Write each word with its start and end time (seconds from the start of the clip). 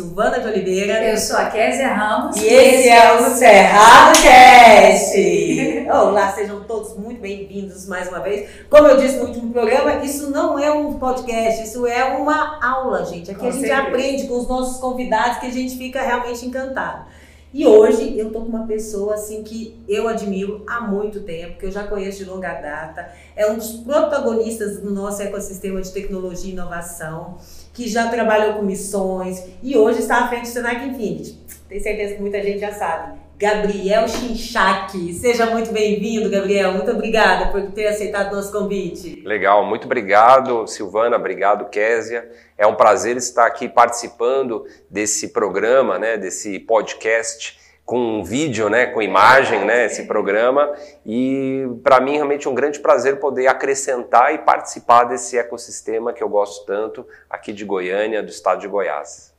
Silvana 0.00 0.40
de 0.40 0.48
Oliveira. 0.48 1.04
Eu 1.04 1.18
sou 1.18 1.36
a 1.36 1.50
Kézia 1.50 1.92
Ramos. 1.92 2.34
E 2.36 2.46
esse 2.46 2.88
é 2.88 3.20
o 3.20 3.34
Cerrado 3.34 4.18
Cast. 4.22 5.84
Olá, 5.92 6.32
sejam 6.32 6.64
todos 6.64 6.96
muito 6.96 7.20
bem-vindos 7.20 7.86
mais 7.86 8.08
uma 8.08 8.20
vez. 8.20 8.48
Como 8.70 8.88
eu 8.88 8.96
disse 8.96 9.18
no 9.18 9.26
último 9.26 9.52
programa, 9.52 10.02
isso 10.02 10.30
não 10.30 10.58
é 10.58 10.72
um 10.72 10.94
podcast, 10.94 11.64
isso 11.64 11.86
é 11.86 12.02
uma 12.16 12.58
aula, 12.66 13.04
gente. 13.04 13.30
Aqui 13.30 13.40
Com 13.40 13.48
a 13.48 13.50
gente 13.50 13.60
certeza. 13.60 13.88
aprende 13.88 14.26
com 14.26 14.38
os 14.38 14.48
nossos 14.48 14.80
convidados 14.80 15.36
que 15.36 15.46
a 15.48 15.52
gente 15.52 15.76
fica 15.76 16.00
realmente 16.00 16.46
encantado. 16.46 17.04
E 17.52 17.66
hoje 17.66 18.16
eu 18.16 18.32
tô 18.32 18.40
com 18.40 18.46
uma 18.46 18.66
pessoa 18.66 19.14
assim 19.14 19.42
que 19.42 19.76
eu 19.88 20.06
admiro 20.06 20.64
há 20.68 20.80
muito 20.80 21.20
tempo, 21.20 21.58
que 21.58 21.66
eu 21.66 21.70
já 21.72 21.84
conheço 21.84 22.18
de 22.18 22.30
longa 22.30 22.54
data, 22.54 23.12
é 23.34 23.50
um 23.50 23.56
dos 23.56 23.72
protagonistas 23.72 24.78
do 24.78 24.92
nosso 24.92 25.20
ecossistema 25.20 25.82
de 25.82 25.90
tecnologia 25.90 26.48
e 26.48 26.52
inovação, 26.52 27.38
que 27.72 27.88
já 27.88 28.08
trabalhou 28.08 28.54
com 28.54 28.62
missões 28.62 29.44
e 29.62 29.76
hoje 29.76 30.00
está 30.00 30.24
à 30.24 30.28
frente 30.28 30.42
do 30.42 30.48
Senac 30.48 30.84
Infinity. 30.84 31.38
Tenho 31.68 31.82
certeza 31.82 32.14
que 32.14 32.20
muita 32.20 32.42
gente 32.42 32.58
já 32.58 32.72
sabe. 32.72 33.18
Gabriel 33.38 34.06
Chinchak. 34.06 35.14
Seja 35.14 35.46
muito 35.46 35.72
bem-vindo, 35.72 36.28
Gabriel. 36.28 36.72
Muito 36.72 36.90
obrigada 36.90 37.50
por 37.50 37.70
ter 37.70 37.86
aceitado 37.86 38.36
nosso 38.36 38.52
convite. 38.52 39.22
Legal, 39.24 39.64
muito 39.64 39.86
obrigado, 39.86 40.66
Silvana, 40.66 41.16
obrigado, 41.16 41.70
Késia. 41.70 42.30
É 42.58 42.66
um 42.66 42.74
prazer 42.74 43.16
estar 43.16 43.46
aqui 43.46 43.66
participando 43.66 44.66
desse 44.90 45.28
programa, 45.28 45.98
né, 45.98 46.18
desse 46.18 46.58
podcast 46.58 47.59
com 47.90 48.22
vídeo, 48.22 48.70
né, 48.70 48.86
com 48.86 49.02
imagem, 49.02 49.64
né, 49.64 49.86
esse 49.86 50.04
programa. 50.04 50.72
E 51.04 51.66
para 51.82 52.00
mim 52.00 52.12
realmente 52.12 52.46
é 52.46 52.50
um 52.50 52.54
grande 52.54 52.78
prazer 52.78 53.18
poder 53.18 53.48
acrescentar 53.48 54.32
e 54.32 54.38
participar 54.38 55.02
desse 55.02 55.36
ecossistema 55.36 56.12
que 56.12 56.22
eu 56.22 56.28
gosto 56.28 56.64
tanto 56.64 57.04
aqui 57.28 57.52
de 57.52 57.64
Goiânia, 57.64 58.22
do 58.22 58.28
estado 58.28 58.60
de 58.60 58.68
Goiás. 58.68 59.34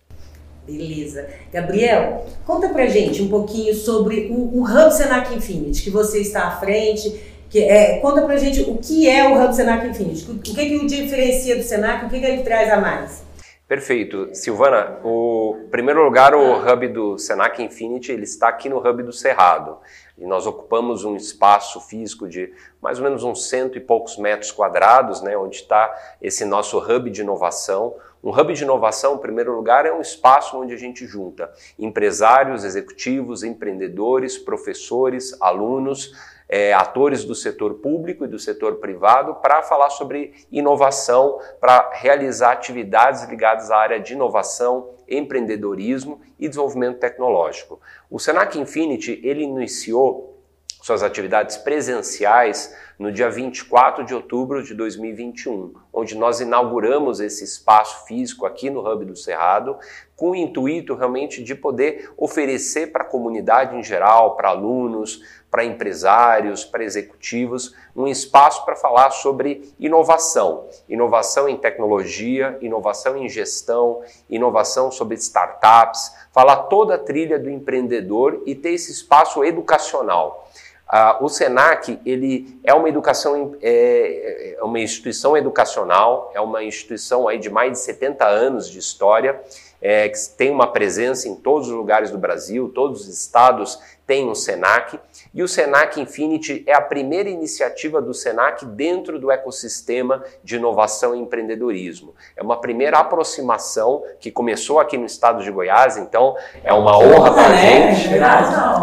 Beleza. 0.67 1.29
Gabriel, 1.49 2.25
conta 2.45 2.67
pra 2.67 2.87
gente 2.87 3.21
um 3.21 3.29
pouquinho 3.29 3.73
sobre 3.73 4.27
o, 4.29 4.59
o 4.59 4.63
Hub 4.65 4.91
Senac 4.91 5.33
Infinity, 5.33 5.83
que 5.83 5.89
você 5.89 6.19
está 6.19 6.47
à 6.47 6.51
frente. 6.59 7.31
Que 7.49 7.63
é, 7.63 7.99
conta 7.99 8.21
pra 8.21 8.35
gente 8.35 8.61
o 8.69 8.77
que 8.77 9.09
é 9.09 9.29
o 9.29 9.41
Hub 9.41 9.55
Senac 9.55 9.87
Infinity, 9.87 10.29
o 10.29 10.39
que, 10.39 10.53
que 10.53 10.75
o 10.75 10.87
diferencia 10.87 11.55
do 11.55 11.63
Senac, 11.63 12.05
o 12.05 12.09
que, 12.09 12.19
que 12.19 12.25
ele 12.25 12.43
traz 12.43 12.69
a 12.69 12.81
mais. 12.81 13.23
Perfeito. 13.71 14.35
Silvana, 14.35 14.99
o 15.01 15.61
em 15.63 15.69
primeiro 15.69 16.03
lugar, 16.03 16.35
o 16.35 16.57
hub 16.57 16.89
do 16.89 17.17
Senac 17.17 17.63
Infinity, 17.63 18.11
ele 18.11 18.25
está 18.25 18.49
aqui 18.49 18.67
no 18.67 18.85
hub 18.85 19.01
do 19.01 19.13
Cerrado. 19.13 19.77
E 20.17 20.25
nós 20.25 20.45
ocupamos 20.45 21.05
um 21.05 21.15
espaço 21.15 21.79
físico 21.79 22.27
de 22.27 22.53
mais 22.81 22.97
ou 22.97 23.05
menos 23.05 23.23
uns 23.23 23.47
cento 23.47 23.77
e 23.77 23.79
poucos 23.79 24.17
metros 24.17 24.51
quadrados, 24.51 25.21
né, 25.21 25.37
onde 25.37 25.55
está 25.55 25.89
esse 26.21 26.43
nosso 26.43 26.79
hub 26.79 27.09
de 27.09 27.21
inovação. 27.21 27.95
Um 28.21 28.37
hub 28.37 28.53
de 28.53 28.61
inovação, 28.61 29.15
em 29.15 29.19
primeiro 29.19 29.55
lugar, 29.55 29.85
é 29.85 29.93
um 29.93 30.01
espaço 30.01 30.59
onde 30.59 30.73
a 30.73 30.77
gente 30.77 31.07
junta 31.07 31.49
empresários, 31.79 32.65
executivos, 32.65 33.41
empreendedores, 33.41 34.37
professores, 34.37 35.33
alunos, 35.39 36.11
é, 36.51 36.73
atores 36.73 37.23
do 37.23 37.33
setor 37.33 37.75
público 37.75 38.25
e 38.25 38.27
do 38.27 38.37
setor 38.37 38.75
privado 38.75 39.35
para 39.35 39.63
falar 39.63 39.89
sobre 39.89 40.33
inovação, 40.51 41.39
para 41.61 41.89
realizar 41.93 42.51
atividades 42.51 43.23
ligadas 43.23 43.71
à 43.71 43.77
área 43.77 43.99
de 44.01 44.13
inovação, 44.13 44.89
empreendedorismo 45.07 46.19
e 46.37 46.49
desenvolvimento 46.49 46.99
tecnológico. 46.99 47.79
O 48.09 48.19
Senac 48.19 48.59
Infinity 48.59 49.21
ele 49.23 49.43
iniciou 49.43 50.43
suas 50.81 51.03
atividades 51.03 51.55
presenciais 51.57 52.75
no 53.01 53.11
dia 53.11 53.31
24 53.31 54.05
de 54.05 54.13
outubro 54.13 54.61
de 54.61 54.75
2021, 54.75 55.73
onde 55.91 56.15
nós 56.15 56.39
inauguramos 56.39 57.19
esse 57.19 57.43
espaço 57.43 58.05
físico 58.05 58.45
aqui 58.45 58.69
no 58.69 58.87
Hub 58.87 59.05
do 59.05 59.15
Cerrado, 59.15 59.75
com 60.15 60.29
o 60.29 60.35
intuito 60.35 60.93
realmente 60.93 61.43
de 61.43 61.55
poder 61.55 62.11
oferecer 62.15 62.91
para 62.91 63.01
a 63.01 63.07
comunidade 63.07 63.75
em 63.75 63.81
geral, 63.81 64.35
para 64.35 64.49
alunos, 64.49 65.19
para 65.49 65.65
empresários, 65.65 66.63
para 66.63 66.83
executivos, 66.83 67.75
um 67.95 68.07
espaço 68.07 68.63
para 68.63 68.75
falar 68.75 69.09
sobre 69.09 69.73
inovação. 69.79 70.67
Inovação 70.87 71.49
em 71.49 71.57
tecnologia, 71.57 72.55
inovação 72.61 73.17
em 73.17 73.27
gestão, 73.27 74.03
inovação 74.29 74.91
sobre 74.91 75.15
startups, 75.15 76.13
falar 76.31 76.67
toda 76.67 76.93
a 76.93 76.99
trilha 76.99 77.39
do 77.39 77.49
empreendedor 77.49 78.43
e 78.45 78.53
ter 78.53 78.73
esse 78.73 78.91
espaço 78.91 79.43
educacional. 79.43 80.47
Uh, 80.91 81.23
o 81.23 81.29
Senac 81.29 81.99
ele 82.05 82.59
é 82.65 82.73
uma 82.73 82.89
educação 82.89 83.55
é, 83.61 84.55
é 84.59 84.63
uma 84.63 84.77
instituição 84.77 85.37
educacional, 85.37 86.29
é 86.35 86.41
uma 86.41 86.61
instituição 86.63 87.29
aí 87.29 87.39
de 87.39 87.49
mais 87.49 87.71
de 87.71 87.79
70 87.79 88.27
anos 88.27 88.69
de 88.69 88.77
história, 88.77 89.39
é, 89.81 90.09
que 90.09 90.17
tem 90.37 90.51
uma 90.51 90.67
presença 90.67 91.29
em 91.29 91.35
todos 91.35 91.69
os 91.69 91.73
lugares 91.73 92.11
do 92.11 92.17
Brasil, 92.17 92.69
todos 92.75 93.01
os 93.01 93.07
estados 93.07 93.79
têm 94.05 94.29
um 94.29 94.35
Senac, 94.35 94.99
e 95.33 95.41
o 95.41 95.47
Senac 95.47 95.99
Infinity 95.99 96.63
é 96.67 96.73
a 96.73 96.81
primeira 96.81 97.29
iniciativa 97.29 98.01
do 98.01 98.13
Senac 98.13 98.65
dentro 98.65 99.17
do 99.17 99.31
ecossistema 99.31 100.23
de 100.43 100.57
inovação 100.57 101.15
e 101.15 101.19
empreendedorismo. 101.19 102.13
É 102.35 102.43
uma 102.43 102.59
primeira 102.59 102.99
aproximação 102.99 104.03
que 104.19 104.29
começou 104.29 104.79
aqui 104.79 104.97
no 104.97 105.05
estado 105.05 105.41
de 105.41 105.49
Goiás, 105.49 105.95
então 105.95 106.35
é 106.63 106.73
uma 106.73 106.97
honra 106.97 107.33
para 107.33 107.47
a 107.47 107.55
É, 107.55 107.95
gente. 107.95 108.09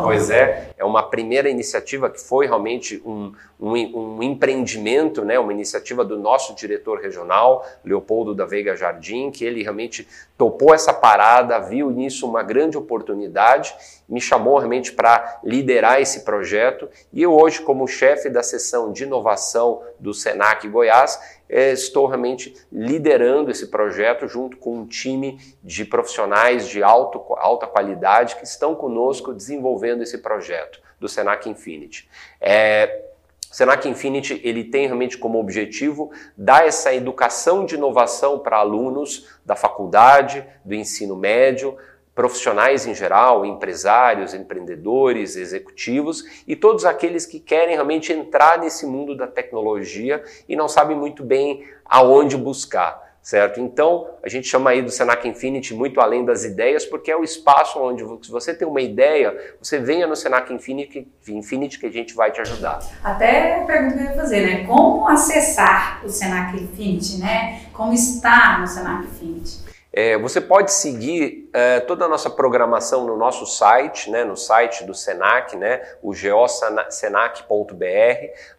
Pois 0.03 0.31
é, 0.31 0.68
é 0.79 0.85
uma 0.85 1.03
primeira 1.03 1.51
iniciativa 1.51 2.09
que 2.09 2.21
foi 2.21 2.47
realmente 2.47 3.03
um, 3.05 3.33
um, 3.61 3.73
um 4.19 4.23
empreendimento, 4.23 5.25
né, 5.25 5.39
uma 5.39 5.53
iniciativa 5.53 6.05
do 6.05 6.17
nosso 6.19 6.55
diretor 6.55 7.01
regional, 7.01 7.67
Leopoldo 7.85 8.35
da 8.35 8.47
Veiga 8.47 8.77
Jardim, 8.77 9.31
que 9.31 9.45
ele 9.45 9.63
realmente 9.63 10.07
topou 10.37 10.73
essa 10.73 10.93
parada, 10.93 11.59
viu 11.59 11.91
nisso 11.91 12.29
uma 12.29 12.43
grande 12.43 12.79
oportunidade, 12.79 13.75
me 14.09 14.21
chamou 14.21 14.57
realmente 14.59 14.93
para 14.93 15.41
liderar 15.43 16.01
esse 16.01 16.21
projeto. 16.21 16.89
E 17.13 17.21
eu 17.21 17.35
hoje, 17.35 17.61
como 17.61 17.87
chefe 17.89 18.31
da 18.31 18.43
seção 18.43 18.93
de 18.93 19.03
inovação 19.03 19.83
do 19.99 20.15
Senac 20.15 20.67
Goiás, 20.69 21.19
eh, 21.49 21.73
estou 21.73 22.07
realmente 22.07 22.55
liderando 22.71 23.51
esse 23.51 23.69
projeto 23.69 24.29
junto 24.29 24.57
com 24.57 24.79
um 24.79 24.87
time 24.87 25.39
de 25.63 25.85
profissionais 25.85 26.69
de 26.69 26.83
alto, 26.83 27.19
alta 27.37 27.67
qualidade 27.67 28.37
que 28.37 28.45
estão 28.45 28.75
conosco 28.75 29.33
desenvolvendo 29.33 30.03
esse 30.03 30.19
projeto 30.19 30.81
do 31.01 31.09
Senac 31.09 31.49
Infinity. 31.49 32.09
É, 32.41 33.05
Senac 33.51 33.89
Infinity 33.89 34.41
ele 34.45 34.65
tem 34.65 34.87
realmente 34.87 35.17
como 35.17 35.41
objetivo 35.41 36.11
dar 36.37 36.67
essa 36.67 36.95
educação 36.95 37.65
de 37.65 37.77
inovação 37.77 38.39
para 38.39 38.59
alunos 38.59 39.27
da 39.45 39.57
faculdade, 39.57 40.45
do 40.65 40.75
ensino 40.75 41.17
médio, 41.17 41.77
profissionais 42.19 42.85
em 42.85 42.97
geral, 42.97 43.47
empresários, 43.47 44.35
empreendedores, 44.35 45.37
executivos 45.37 46.25
e 46.49 46.57
todos 46.57 46.85
aqueles 46.85 47.25
que 47.25 47.39
querem 47.39 47.77
realmente 47.77 48.13
entrar 48.13 48.59
nesse 48.59 48.85
mundo 48.85 49.17
da 49.17 49.29
tecnologia 49.29 50.25
e 50.49 50.57
não 50.57 50.67
sabem 50.67 50.97
muito 50.97 51.23
bem 51.23 51.65
aonde 51.85 52.37
buscar. 52.37 53.07
Certo? 53.23 53.61
Então, 53.61 54.09
a 54.21 54.29
gente 54.29 54.49
chama 54.49 54.71
aí 54.71 54.83
do 54.83 54.91
Senac 54.91 55.29
Infinity 55.29 55.75
muito 55.75 56.01
além 56.01 56.25
das 56.25 56.45
ideias, 56.45 56.85
porque 56.85 57.11
é 57.11 57.17
o 57.17 57.23
espaço 57.23 57.79
onde, 57.79 58.03
se 58.25 58.33
você 58.33 58.53
tem 58.53 58.67
uma 58.67 58.81
ideia, 58.81 59.55
você 59.61 59.79
venha 59.79 60.07
no 60.07 60.17
Senac 60.17 60.53
Infinity, 60.53 61.07
Infinity 61.29 61.79
que 61.79 61.87
a 61.87 61.93
gente 61.93 62.15
vai 62.15 62.33
te 62.33 62.41
ajudar. 62.41 62.81
Até 63.05 63.61
a 63.61 63.65
pergunta 63.65 63.97
que 63.97 64.03
eu 64.03 64.07
ia 64.07 64.15
fazer, 64.15 64.41
né? 64.41 64.67
Como 64.67 65.07
acessar 65.07 66.05
o 66.05 66.09
Senac 66.09 66.57
Infinity, 66.57 67.19
né? 67.19 67.67
Como 67.73 67.93
estar 67.93 68.61
no 68.61 68.67
Senac 68.67 69.05
Infinity? 69.05 69.69
É, 69.93 70.19
você 70.19 70.41
pode 70.41 70.73
seguir 70.73 71.38
é, 71.53 71.81
toda 71.81 72.05
a 72.05 72.09
nossa 72.09 72.29
programação 72.29 73.07
no 73.07 73.17
nosso 73.17 73.47
site, 73.47 74.11
né, 74.11 74.25
no 74.25 74.37
site 74.37 74.85
do 74.85 74.95
Senac, 74.95 75.57
né, 75.57 75.83
o 76.03 76.15
geosenac.br. 76.15 77.45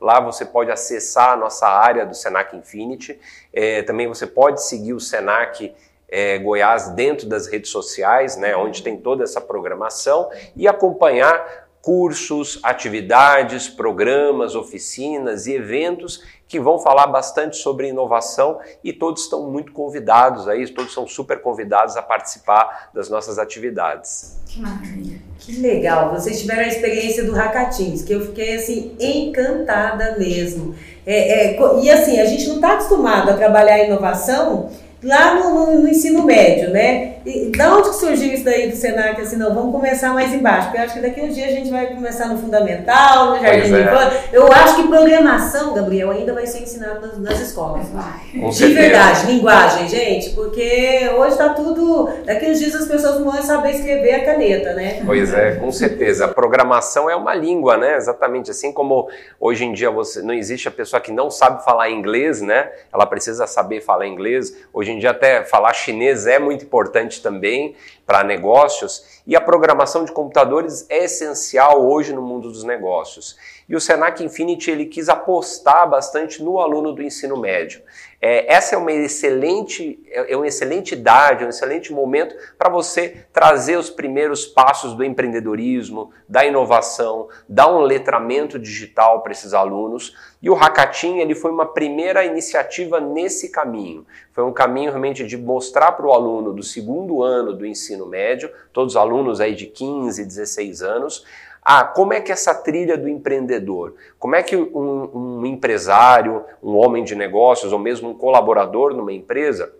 Lá 0.01 0.19
você 0.19 0.45
pode 0.45 0.71
acessar 0.71 1.33
a 1.33 1.35
nossa 1.35 1.67
área 1.67 2.05
do 2.05 2.15
Senac 2.15 2.55
Infinity. 2.55 3.19
É, 3.53 3.81
também 3.83 4.07
você 4.07 4.25
pode 4.25 4.63
seguir 4.63 4.93
o 4.93 4.99
Senac 4.99 5.75
é, 6.07 6.39
Goiás 6.39 6.89
dentro 6.89 7.27
das 7.27 7.47
redes 7.47 7.69
sociais, 7.69 8.35
né, 8.35 8.55
onde 8.55 8.81
tem 8.81 8.97
toda 8.97 9.23
essa 9.23 9.39
programação, 9.39 10.29
e 10.55 10.67
acompanhar 10.67 11.68
cursos, 11.81 12.59
atividades, 12.61 13.67
programas, 13.69 14.53
oficinas 14.55 15.47
e 15.47 15.53
eventos 15.53 16.21
que 16.47 16.59
vão 16.59 16.79
falar 16.79 17.07
bastante 17.07 17.57
sobre 17.57 17.87
inovação 17.89 18.59
e 18.83 18.91
todos 18.91 19.23
estão 19.23 19.49
muito 19.49 19.71
convidados 19.71 20.47
aí, 20.47 20.67
todos 20.67 20.93
são 20.93 21.07
super 21.07 21.41
convidados 21.41 21.95
a 21.95 22.01
participar 22.01 22.89
das 22.93 23.07
nossas 23.09 23.37
atividades. 23.39 24.37
Que 24.47 24.59
maravilha. 24.59 25.19
Que 25.39 25.53
legal, 25.61 26.11
vocês 26.11 26.41
tiveram 26.41 26.63
a 26.63 26.67
experiência 26.67 27.23
do 27.23 27.31
Hackatins, 27.33 28.01
que 28.01 28.13
eu 28.13 28.25
fiquei 28.25 28.55
assim 28.55 28.95
encantada 28.99 30.17
mesmo. 30.17 30.75
É, 31.05 31.53
é, 31.55 31.59
e 31.81 31.89
assim, 31.89 32.19
a 32.19 32.25
gente 32.25 32.47
não 32.47 32.55
está 32.55 32.73
acostumado 32.73 33.29
a 33.29 33.33
trabalhar 33.35 33.83
inovação 33.85 34.69
lá 35.03 35.35
no, 35.35 35.53
no- 35.53 35.79
no 35.83 35.87
ensino 35.87 36.23
médio, 36.23 36.71
né? 36.71 37.18
E 37.29 37.51
da 37.55 37.75
onde 37.75 37.89
que 37.89 37.95
surgiu 37.95 38.33
isso 38.33 38.43
daí 38.43 38.69
do 38.69 38.75
Senac? 38.75 39.21
Assim, 39.21 39.35
não, 39.35 39.53
vamos 39.53 39.71
começar 39.71 40.13
mais 40.13 40.33
embaixo, 40.33 40.67
porque 40.67 40.79
eu 40.79 40.83
acho 40.83 40.93
que 40.95 40.99
daqui 40.99 41.21
uns 41.21 41.35
dias 41.35 41.49
a 41.49 41.51
gente 41.51 41.69
vai 41.69 41.85
começar 41.93 42.27
no 42.27 42.39
fundamental, 42.39 43.35
no 43.35 43.39
jardim 43.39 43.71
de 43.71 43.81
infância. 43.81 44.17
É. 44.33 44.37
Eu 44.37 44.51
acho 44.51 44.75
que 44.77 44.87
programação, 44.87 45.73
Gabriel, 45.75 46.09
ainda 46.09 46.33
vai 46.33 46.47
ser 46.47 46.63
ensinado 46.63 47.05
nas, 47.05 47.19
nas 47.19 47.39
escolas. 47.39 47.87
Vai. 47.89 48.49
De 48.49 48.73
verdade, 48.73 49.27
linguagem, 49.27 49.87
gente, 49.87 50.31
porque 50.31 51.11
hoje 51.15 51.33
está 51.33 51.49
tudo. 51.49 52.09
Daqui 52.25 52.49
uns 52.49 52.57
dias 52.57 52.73
as 52.73 52.87
pessoas 52.87 53.19
não 53.19 53.31
vão 53.31 53.41
saber 53.43 53.71
escrever 53.71 54.15
a 54.15 54.25
caneta, 54.25 54.73
né? 54.73 55.03
Pois 55.05 55.31
é, 55.31 55.51
com 55.55 55.71
certeza. 55.71 56.25
A 56.25 56.27
programação 56.29 57.07
é 57.07 57.15
uma 57.15 57.35
língua, 57.35 57.77
né? 57.77 57.95
Exatamente. 57.95 58.49
Assim 58.49 58.71
como 58.71 59.07
hoje 59.39 59.65
em 59.65 59.73
dia 59.73 59.91
você 59.91 60.23
não 60.23 60.33
existe 60.33 60.67
a 60.67 60.71
pessoa 60.71 60.99
que 60.99 61.11
não 61.11 61.29
sabe 61.29 61.63
falar 61.63 61.91
inglês, 61.91 62.41
né? 62.41 62.71
Ela 62.91 63.05
precisa 63.05 63.45
saber 63.45 63.81
falar 63.81 64.07
inglês. 64.07 64.55
Hoje 64.73 64.91
em 64.91 64.97
dia 64.97 65.11
até 65.11 65.43
falar 65.43 65.73
chinês 65.73 66.25
é 66.25 66.39
muito 66.39 66.65
importante 66.65 67.18
também 67.21 67.75
para 68.05 68.23
negócios 68.23 69.21
e 69.25 69.35
a 69.35 69.41
programação 69.41 70.03
de 70.03 70.11
computadores 70.11 70.85
é 70.89 71.03
essencial 71.03 71.87
hoje 71.87 72.13
no 72.13 72.21
mundo 72.21 72.51
dos 72.51 72.63
negócios. 72.63 73.37
E 73.67 73.75
o 73.75 73.79
Senac 73.79 74.23
Infinity 74.23 74.71
ele 74.71 74.85
quis 74.87 75.09
apostar 75.09 75.87
bastante 75.87 76.41
no 76.41 76.59
aluno 76.59 76.91
do 76.91 77.03
ensino 77.03 77.37
médio. 77.37 77.81
É, 78.21 78.53
essa 78.53 78.75
é 78.75 78.77
uma 78.77 78.91
excelente, 78.91 80.03
é, 80.07 80.33
é 80.33 80.35
uma 80.35 80.47
excelente 80.47 80.93
idade, 80.93 81.45
um 81.45 81.49
excelente 81.49 81.93
momento 81.93 82.35
para 82.57 82.69
você 82.69 83.25
trazer 83.31 83.77
os 83.77 83.89
primeiros 83.89 84.45
passos 84.45 84.93
do 84.93 85.03
empreendedorismo, 85.05 86.11
da 86.27 86.45
inovação, 86.45 87.29
dar 87.47 87.67
um 87.67 87.79
letramento 87.79 88.59
digital 88.59 89.21
para 89.21 89.31
esses 89.31 89.53
alunos. 89.53 90.15
E 90.41 90.49
o 90.49 90.53
Hackathon 90.53 91.17
ele 91.17 91.33
foi 91.33 91.51
uma 91.51 91.65
primeira 91.65 92.25
iniciativa 92.25 92.99
nesse 92.99 93.49
caminho. 93.49 94.05
Foi 94.33 94.43
um 94.43 94.53
caminho 94.53 94.91
realmente 94.91 95.25
de 95.25 95.37
mostrar 95.37 95.93
para 95.93 96.05
o 96.05 96.11
aluno 96.11 96.51
do 96.53 96.63
segundo 96.63 97.23
ano 97.23 97.53
do 97.53 97.65
ensino 97.65 98.05
médio, 98.05 98.51
todos 98.73 98.95
os 98.95 98.97
alunos 98.97 99.39
aí 99.39 99.55
de 99.55 99.65
15, 99.65 100.25
16 100.25 100.81
anos, 100.81 101.25
ah, 101.71 101.83
como 101.83 102.13
é 102.13 102.19
que 102.19 102.31
essa 102.31 102.55
trilha 102.55 102.97
do 102.97 103.07
empreendedor, 103.07 103.93
como 104.17 104.33
é 104.33 104.41
que 104.41 104.55
um, 104.55 105.39
um 105.41 105.45
empresário, 105.45 106.43
um 106.63 106.75
homem 106.75 107.03
de 107.03 107.13
negócios 107.13 107.71
ou 107.71 107.77
mesmo 107.77 108.09
um 108.09 108.15
colaborador 108.15 108.95
numa 108.95 109.13
empresa 109.13 109.71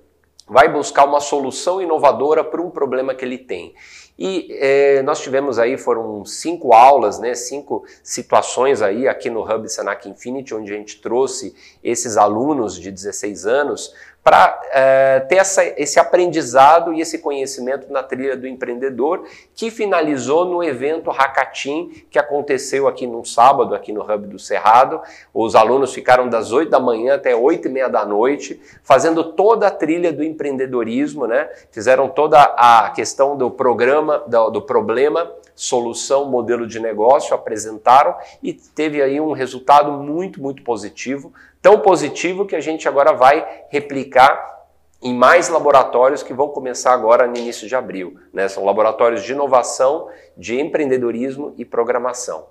vai 0.47 0.71
buscar 0.71 1.05
uma 1.05 1.19
solução 1.19 1.81
inovadora 1.81 2.43
para 2.43 2.61
um 2.61 2.69
problema 2.69 3.15
que 3.15 3.25
ele 3.25 3.39
tem. 3.39 3.73
E 4.19 4.49
é, 4.59 5.01
nós 5.01 5.19
tivemos 5.19 5.57
aí, 5.57 5.79
foram 5.79 6.23
cinco 6.25 6.73
aulas, 6.73 7.17
né, 7.17 7.33
cinco 7.33 7.83
situações 8.03 8.83
aí 8.83 9.07
aqui 9.07 9.29
no 9.29 9.41
Hub 9.41 9.67
Senac 9.67 10.07
Infinity, 10.07 10.53
onde 10.53 10.71
a 10.71 10.77
gente 10.77 11.01
trouxe 11.01 11.55
esses 11.83 12.17
alunos 12.17 12.79
de 12.79 12.91
16 12.91 13.47
anos 13.47 13.95
para 14.23 14.61
é, 14.71 15.19
ter 15.21 15.37
essa, 15.37 15.63
esse 15.63 15.99
aprendizado 15.99 16.93
e 16.93 17.01
esse 17.01 17.19
conhecimento 17.19 17.91
na 17.91 18.03
trilha 18.03 18.35
do 18.35 18.47
empreendedor, 18.47 19.25
que 19.55 19.71
finalizou 19.71 20.45
no 20.45 20.63
evento 20.63 21.09
Hackatim, 21.09 22.05
que 22.11 22.19
aconteceu 22.19 22.87
aqui 22.87 23.07
num 23.07 23.23
sábado, 23.23 23.73
aqui 23.73 23.93
no 23.93 24.01
Hub 24.01 24.27
do 24.27 24.37
Cerrado. 24.37 25.01
Os 25.33 25.55
alunos 25.55 25.93
ficaram 25.93 26.27
das 26.27 26.51
8 26.51 26.69
da 26.69 26.79
manhã 26.79 27.15
até 27.15 27.35
8 27.35 27.67
e 27.67 27.71
meia 27.71 27.87
da 27.87 28.05
noite, 28.05 28.61
fazendo 28.83 29.23
toda 29.23 29.67
a 29.67 29.71
trilha 29.71 30.11
do 30.11 30.23
empreendedorismo, 30.23 31.25
né? 31.25 31.49
Fizeram 31.71 32.09
toda 32.09 32.41
a 32.41 32.91
questão 32.91 33.37
do 33.37 33.49
programa, 33.49 34.23
do, 34.27 34.49
do 34.49 34.61
problema, 34.61 35.31
solução, 35.55 36.25
modelo 36.25 36.67
de 36.67 36.79
negócio, 36.79 37.33
apresentaram 37.33 38.15
e 38.43 38.53
teve 38.53 39.01
aí 39.01 39.19
um 39.19 39.31
resultado 39.31 39.91
muito, 39.91 40.41
muito 40.41 40.63
positivo 40.63 41.33
Tão 41.61 41.79
positivo 41.79 42.45
que 42.45 42.55
a 42.55 42.61
gente 42.61 42.87
agora 42.87 43.13
vai 43.13 43.45
replicar 43.69 44.59
em 45.01 45.13
mais 45.13 45.49
laboratórios 45.49 46.23
que 46.23 46.33
vão 46.33 46.49
começar 46.49 46.93
agora 46.93 47.25
no 47.27 47.37
início 47.37 47.67
de 47.67 47.75
abril. 47.75 48.17
Né? 48.33 48.47
São 48.47 48.65
laboratórios 48.65 49.23
de 49.23 49.31
inovação, 49.31 50.09
de 50.37 50.59
empreendedorismo 50.59 51.53
e 51.57 51.65
programação. 51.65 52.47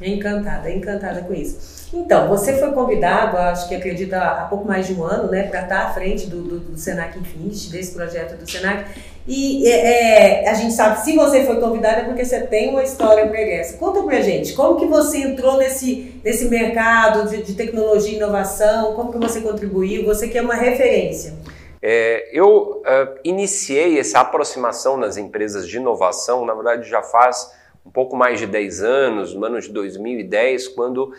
Encantada, 0.00 0.70
encantada 0.70 1.22
com 1.22 1.34
isso. 1.34 1.90
Então, 1.92 2.28
você 2.28 2.56
foi 2.58 2.72
convidado, 2.72 3.36
acho 3.36 3.68
que 3.68 3.74
acredita 3.74 4.18
há 4.18 4.44
pouco 4.44 4.66
mais 4.66 4.86
de 4.86 4.94
um 4.94 5.02
ano, 5.02 5.28
né, 5.28 5.44
para 5.44 5.62
estar 5.62 5.86
à 5.86 5.90
frente 5.90 6.26
do, 6.26 6.40
do, 6.42 6.60
do 6.60 6.76
Senac 6.76 7.18
Infinity, 7.18 7.70
desse 7.70 7.94
projeto 7.94 8.36
do 8.36 8.48
Senac. 8.48 8.88
E 9.30 9.68
é, 9.68 10.44
é, 10.44 10.48
a 10.48 10.54
gente 10.54 10.72
sabe, 10.72 11.04
se 11.04 11.14
você 11.14 11.44
foi 11.44 11.60
convidado 11.60 12.00
é 12.00 12.04
porque 12.04 12.24
você 12.24 12.40
tem 12.40 12.70
uma 12.70 12.82
história 12.82 13.26
pregressa. 13.28 13.76
Conta 13.76 14.02
pra 14.02 14.22
gente, 14.22 14.54
como 14.54 14.80
que 14.80 14.86
você 14.86 15.18
entrou 15.18 15.58
nesse, 15.58 16.18
nesse 16.24 16.46
mercado 16.46 17.28
de, 17.28 17.42
de 17.42 17.52
tecnologia 17.52 18.14
e 18.14 18.16
inovação, 18.16 18.94
como 18.94 19.12
que 19.12 19.18
você 19.18 19.42
contribuiu, 19.42 20.06
você 20.06 20.28
que 20.28 20.38
é 20.38 20.40
uma 20.40 20.54
referência. 20.54 21.34
É, 21.82 22.30
eu 22.32 22.80
uh, 22.80 23.18
iniciei 23.22 24.00
essa 24.00 24.20
aproximação 24.20 24.96
nas 24.96 25.18
empresas 25.18 25.68
de 25.68 25.76
inovação, 25.76 26.46
na 26.46 26.54
verdade 26.54 26.88
já 26.88 27.02
faz 27.02 27.52
um 27.88 27.90
pouco 27.90 28.14
mais 28.14 28.38
de 28.38 28.46
10 28.46 28.82
anos, 28.82 29.34
no 29.34 29.46
ano 29.46 29.58
de 29.58 29.72
2010, 29.72 30.68
quando 30.68 31.04
uh, 31.04 31.12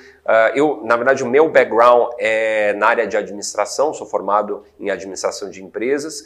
eu, 0.53 0.81
na 0.83 0.95
verdade, 0.95 1.23
o 1.23 1.27
meu 1.27 1.49
background 1.49 2.11
é 2.19 2.73
na 2.73 2.87
área 2.87 3.07
de 3.07 3.17
administração, 3.17 3.91
sou 3.91 4.05
formado 4.05 4.63
em 4.79 4.91
administração 4.91 5.49
de 5.49 5.63
empresas, 5.63 6.23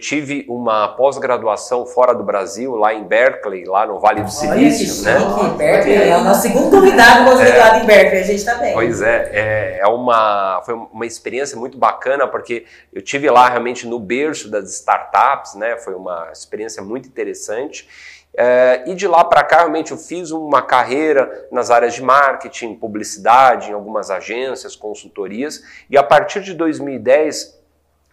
tive 0.00 0.44
uma 0.48 0.88
pós-graduação 0.88 1.86
fora 1.86 2.12
do 2.12 2.22
Brasil, 2.22 2.74
lá 2.74 2.92
em 2.92 3.04
Berkeley, 3.04 3.64
lá 3.64 3.86
no 3.86 3.98
Vale 3.98 4.22
do 4.22 4.30
Silício. 4.30 5.08
Olha, 5.08 5.48
né? 5.48 5.56
Berkeley 5.56 6.08
é 6.10 6.16
o 6.18 6.24
nosso 6.24 6.42
segundo 6.42 6.70
convidado 6.70 7.24
pós-graduado 7.24 7.76
é, 7.76 7.82
em 7.82 7.86
Berkeley, 7.86 8.20
a 8.20 8.26
gente 8.26 8.36
está 8.36 8.54
bem. 8.56 8.74
Pois 8.74 9.00
é, 9.00 9.30
é, 9.32 9.78
é, 9.80 9.86
uma, 9.86 10.60
foi 10.66 10.74
uma 10.74 11.06
experiência 11.06 11.56
muito 11.56 11.78
bacana, 11.78 12.28
porque 12.28 12.66
eu 12.92 13.00
tive 13.00 13.30
lá 13.30 13.48
realmente 13.48 13.86
no 13.86 13.98
berço 13.98 14.50
das 14.50 14.70
startups, 14.74 15.54
né? 15.54 15.78
foi 15.78 15.94
uma 15.94 16.28
experiência 16.32 16.82
muito 16.82 17.08
interessante. 17.08 17.88
É, 18.34 18.84
e 18.86 18.94
de 18.94 19.06
lá 19.06 19.24
para 19.24 19.44
cá, 19.44 19.58
realmente, 19.58 19.92
eu 19.92 19.98
fiz 19.98 20.30
uma 20.30 20.62
carreira 20.62 21.48
nas 21.50 21.70
áreas 21.70 21.94
de 21.94 22.02
marketing, 22.02 22.74
publicidade, 22.74 23.70
em 23.70 23.74
algumas 23.74 24.10
agências, 24.10 24.74
consultorias, 24.74 25.62
e 25.90 25.98
a 25.98 26.02
partir 26.02 26.40
de 26.40 26.54
2010, 26.54 27.60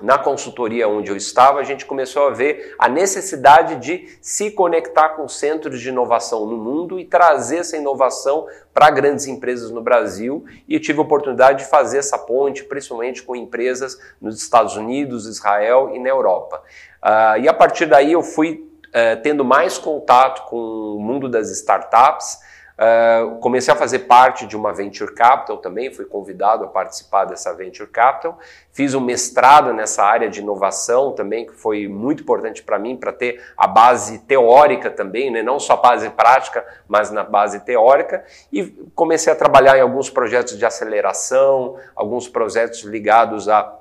na 0.01 0.18
consultoria 0.18 0.88
onde 0.88 1.12
eu 1.12 1.18
estava, 1.18 1.60
a 1.60 1.63
gente 1.63 1.86
começou 1.86 2.27
a 2.27 2.30
ver 2.30 2.74
a 2.80 2.88
necessidade 2.88 3.75
de 3.75 4.18
se 4.21 4.50
conectar 4.50 5.10
com 5.10 5.27
centros 5.27 5.81
de 5.81 5.89
inovação 5.89 6.45
no 6.45 6.56
mundo 6.56 6.98
e 6.98 7.04
trazer 7.04 7.57
essa 7.57 7.75
inovação 7.75 8.48
para 8.74 8.89
grandes 8.92 9.27
empresas 9.27 9.72
no 9.72 9.81
Brasil. 9.81 10.45
E 10.69 10.80
tive 10.80 11.00
a 11.00 11.01
oportunidade 11.01 11.65
de 11.65 11.69
fazer 11.69 11.98
essa 11.98 12.18
ponte, 12.18 12.63
principalmente 12.63 13.22
com 13.22 13.36
empresas 13.36 14.00
nos 14.22 14.42
Estados 14.42 14.77
Unidos, 14.77 15.27
Israel 15.27 15.92
e 15.94 16.00
na 16.00 16.07
Europa. 16.07 16.63
Uh, 17.04 17.42
e 17.42 17.50
a 17.50 17.54
partir 17.54 17.86
daí 17.86 18.13
eu 18.13 18.24
fui 18.24 18.69
eh, 18.91 19.15
tendo 19.18 19.45
mais 19.45 19.77
contato 19.77 20.50
com 20.50 20.57
o 20.57 21.00
mundo 21.00 21.30
das 21.30 21.50
startups. 21.51 22.39
Uh, 22.80 23.36
comecei 23.39 23.74
a 23.74 23.75
fazer 23.75 24.00
parte 24.00 24.48
de 24.48 24.55
uma 24.55 24.72
venture 24.72 25.13
capital 25.13 25.58
também, 25.58 25.93
fui 25.93 26.05
convidado 26.05 26.63
a 26.63 26.67
participar 26.69 27.25
dessa 27.25 27.53
venture 27.53 27.89
capital. 27.89 28.39
Fiz 28.72 28.93
um 28.93 29.01
mestrado 29.01 29.74
nessa 29.74 30.01
área 30.01 30.29
de 30.29 30.39
inovação 30.39 31.12
também, 31.12 31.46
que 31.46 31.53
foi 31.53 31.89
muito 31.89 32.24
importante 32.24 32.63
para 32.63 32.79
mim, 32.79 32.96
para 32.96 33.12
ter 33.12 33.43
a 33.58 33.67
base 33.67 34.19
teórica 34.19 34.89
também, 34.89 35.29
né? 35.29 35.43
não 35.43 35.60
só 35.60 35.74
a 35.74 35.77
base 35.77 36.10
prática, 36.12 36.65
mas 36.88 37.12
na 37.12 37.22
base 37.22 37.60
teórica. 37.65 38.24
E 38.50 38.67
comecei 38.96 39.34
a 39.34 39.36
trabalhar 39.36 39.77
em 39.77 39.81
alguns 39.81 40.10
projetos 40.10 40.58
de 40.58 40.65
aceleração, 40.65 41.75
alguns 41.93 42.29
projetos 42.29 42.84
ligados 42.84 43.50
a 43.50 43.77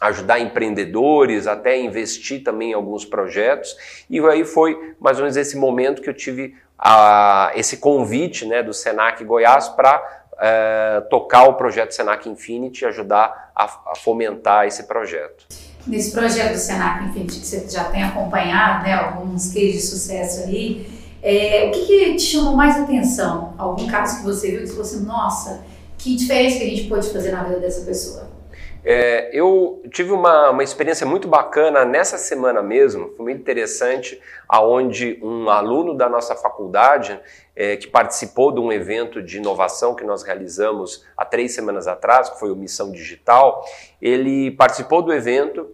ajudar 0.00 0.40
empreendedores, 0.40 1.46
até 1.46 1.78
investir 1.78 2.42
também 2.42 2.70
em 2.70 2.74
alguns 2.74 3.04
projetos. 3.04 3.76
E 4.08 4.18
aí 4.20 4.44
foi 4.44 4.94
mais 4.98 5.18
ou 5.18 5.24
menos 5.24 5.36
esse 5.36 5.56
momento 5.56 6.00
que 6.00 6.08
eu 6.08 6.14
tive 6.14 6.54
a, 6.78 7.52
esse 7.54 7.76
convite 7.76 8.46
né, 8.46 8.62
do 8.62 8.72
Senac 8.72 9.22
Goiás 9.22 9.68
para 9.68 10.02
é, 10.40 11.02
tocar 11.10 11.44
o 11.48 11.54
projeto 11.54 11.92
Senac 11.92 12.26
Infinity 12.26 12.84
e 12.84 12.86
ajudar 12.86 13.52
a, 13.54 13.64
a, 13.64 13.94
fomentar 13.94 14.66
esse 14.66 14.84
projeto. 14.84 15.44
Nesse 15.86 16.12
projeto 16.12 16.52
do 16.52 16.58
Senac 16.58 17.04
Infinity 17.04 17.40
que 17.40 17.46
você 17.46 17.68
já 17.68 17.84
tem 17.84 18.02
acompanhado, 18.02 18.84
né, 18.84 18.94
alguns 18.94 19.52
cases 19.52 19.72
de 19.74 19.82
sucesso 19.82 20.44
aí, 20.44 20.88
é, 21.22 21.66
o 21.68 21.72
que, 21.72 21.84
que, 21.84 22.14
te 22.14 22.22
chamou 22.22 22.56
mais 22.56 22.78
atenção? 22.78 23.52
Algum 23.58 23.86
caso 23.86 24.18
que 24.18 24.24
você 24.24 24.50
viu 24.50 24.60
que 24.60 24.68
você 24.68 24.96
assim, 24.96 25.04
nossa, 25.04 25.62
que 25.98 26.16
diferença 26.16 26.56
que 26.56 26.64
a 26.64 26.68
gente 26.68 26.88
pode 26.88 27.10
fazer 27.10 27.30
na 27.30 27.42
vida 27.42 27.60
dessa 27.60 27.84
pessoa? 27.84 28.29
É, 28.82 29.30
eu 29.32 29.82
tive 29.90 30.10
uma, 30.10 30.50
uma 30.50 30.62
experiência 30.62 31.06
muito 31.06 31.28
bacana 31.28 31.84
nessa 31.84 32.16
semana 32.16 32.62
mesmo, 32.62 33.12
foi 33.16 33.24
muito 33.24 33.40
interessante, 33.40 34.20
aonde 34.48 35.18
um 35.22 35.50
aluno 35.50 35.94
da 35.94 36.08
nossa 36.08 36.34
faculdade 36.34 37.20
é, 37.54 37.76
que 37.76 37.86
participou 37.86 38.50
de 38.52 38.58
um 38.58 38.72
evento 38.72 39.22
de 39.22 39.36
inovação 39.36 39.94
que 39.94 40.04
nós 40.04 40.22
realizamos 40.22 41.04
há 41.14 41.24
três 41.26 41.52
semanas 41.52 41.86
atrás, 41.86 42.30
que 42.30 42.40
foi 42.40 42.50
o 42.50 42.56
Missão 42.56 42.90
Digital, 42.90 43.62
ele 44.00 44.50
participou 44.52 45.02
do 45.02 45.12
evento 45.12 45.68